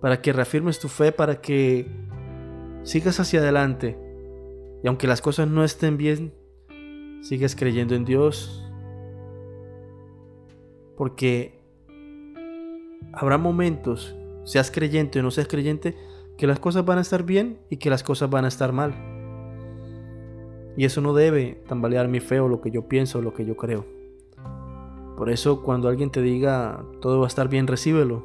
para 0.00 0.20
que 0.20 0.32
reafirmes 0.32 0.78
tu 0.78 0.88
fe, 0.88 1.12
para 1.12 1.40
que 1.40 1.86
sigas 2.82 3.20
hacia 3.20 3.40
adelante 3.40 3.96
y 4.82 4.88
aunque 4.88 5.06
las 5.06 5.20
cosas 5.20 5.48
no 5.48 5.64
estén 5.64 5.96
bien, 5.96 6.34
sigas 7.22 7.54
creyendo 7.54 7.94
en 7.94 8.04
Dios, 8.04 8.64
porque 10.96 11.60
habrá 13.12 13.38
momentos, 13.38 14.16
seas 14.44 14.70
creyente 14.70 15.20
o 15.20 15.22
no 15.22 15.30
seas 15.30 15.48
creyente, 15.48 15.96
que 16.40 16.46
las 16.46 16.58
cosas 16.58 16.86
van 16.86 16.96
a 16.96 17.02
estar 17.02 17.24
bien 17.24 17.58
y 17.68 17.76
que 17.76 17.90
las 17.90 18.02
cosas 18.02 18.30
van 18.30 18.46
a 18.46 18.48
estar 18.48 18.72
mal. 18.72 18.94
Y 20.74 20.86
eso 20.86 21.02
no 21.02 21.12
debe 21.12 21.62
tambalear 21.68 22.08
mi 22.08 22.20
fe 22.20 22.40
o 22.40 22.48
lo 22.48 22.62
que 22.62 22.70
yo 22.70 22.88
pienso 22.88 23.18
o 23.18 23.22
lo 23.22 23.34
que 23.34 23.44
yo 23.44 23.58
creo. 23.58 23.84
Por 25.18 25.28
eso 25.28 25.62
cuando 25.62 25.90
alguien 25.90 26.10
te 26.10 26.22
diga 26.22 26.82
todo 27.02 27.18
va 27.18 27.26
a 27.26 27.28
estar 27.28 27.50
bien, 27.50 27.66
recíbelo. 27.66 28.24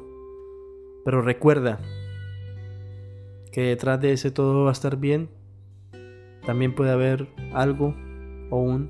Pero 1.04 1.20
recuerda 1.20 1.78
que 3.52 3.60
detrás 3.60 4.00
de 4.00 4.14
ese 4.14 4.30
todo 4.30 4.64
va 4.64 4.70
a 4.70 4.72
estar 4.72 4.96
bien, 4.96 5.28
también 6.46 6.74
puede 6.74 6.92
haber 6.92 7.28
algo 7.52 7.94
o 8.48 8.56
un 8.56 8.88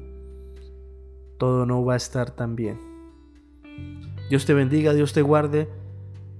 todo 1.37 1.67
no 1.67 1.85
va 1.85 1.95
a 1.95 1.97
estar 1.97 2.31
tan 2.31 2.55
bien. 2.55 2.79
Dios 4.31 4.47
te 4.47 4.55
bendiga, 4.55 4.95
Dios 4.95 5.13
te 5.13 5.23
guarde. 5.23 5.69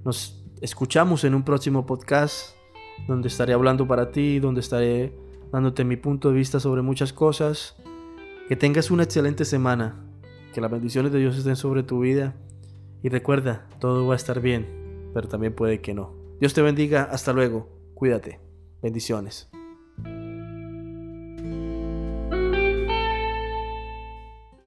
Nos 0.05 0.41
escuchamos 0.61 1.25
en 1.25 1.35
un 1.35 1.43
próximo 1.43 1.85
podcast 1.85 2.56
donde 3.07 3.27
estaré 3.27 3.53
hablando 3.53 3.87
para 3.87 4.11
ti, 4.11 4.39
donde 4.39 4.61
estaré 4.61 5.13
dándote 5.51 5.83
mi 5.83 5.95
punto 5.95 6.29
de 6.29 6.35
vista 6.35 6.59
sobre 6.59 6.81
muchas 6.81 7.13
cosas. 7.13 7.75
Que 8.47 8.55
tengas 8.55 8.91
una 8.91 9.03
excelente 9.03 9.45
semana, 9.45 10.03
que 10.53 10.61
las 10.61 10.71
bendiciones 10.71 11.11
de 11.11 11.19
Dios 11.19 11.37
estén 11.37 11.55
sobre 11.55 11.83
tu 11.83 11.99
vida 11.99 12.35
y 13.03 13.09
recuerda, 13.09 13.67
todo 13.79 14.07
va 14.07 14.13
a 14.13 14.17
estar 14.17 14.41
bien, 14.41 14.65
pero 15.13 15.27
también 15.27 15.53
puede 15.53 15.81
que 15.81 15.93
no. 15.93 16.13
Dios 16.39 16.53
te 16.53 16.61
bendiga, 16.61 17.03
hasta 17.03 17.33
luego, 17.33 17.69
cuídate, 17.93 18.39
bendiciones. 18.81 19.49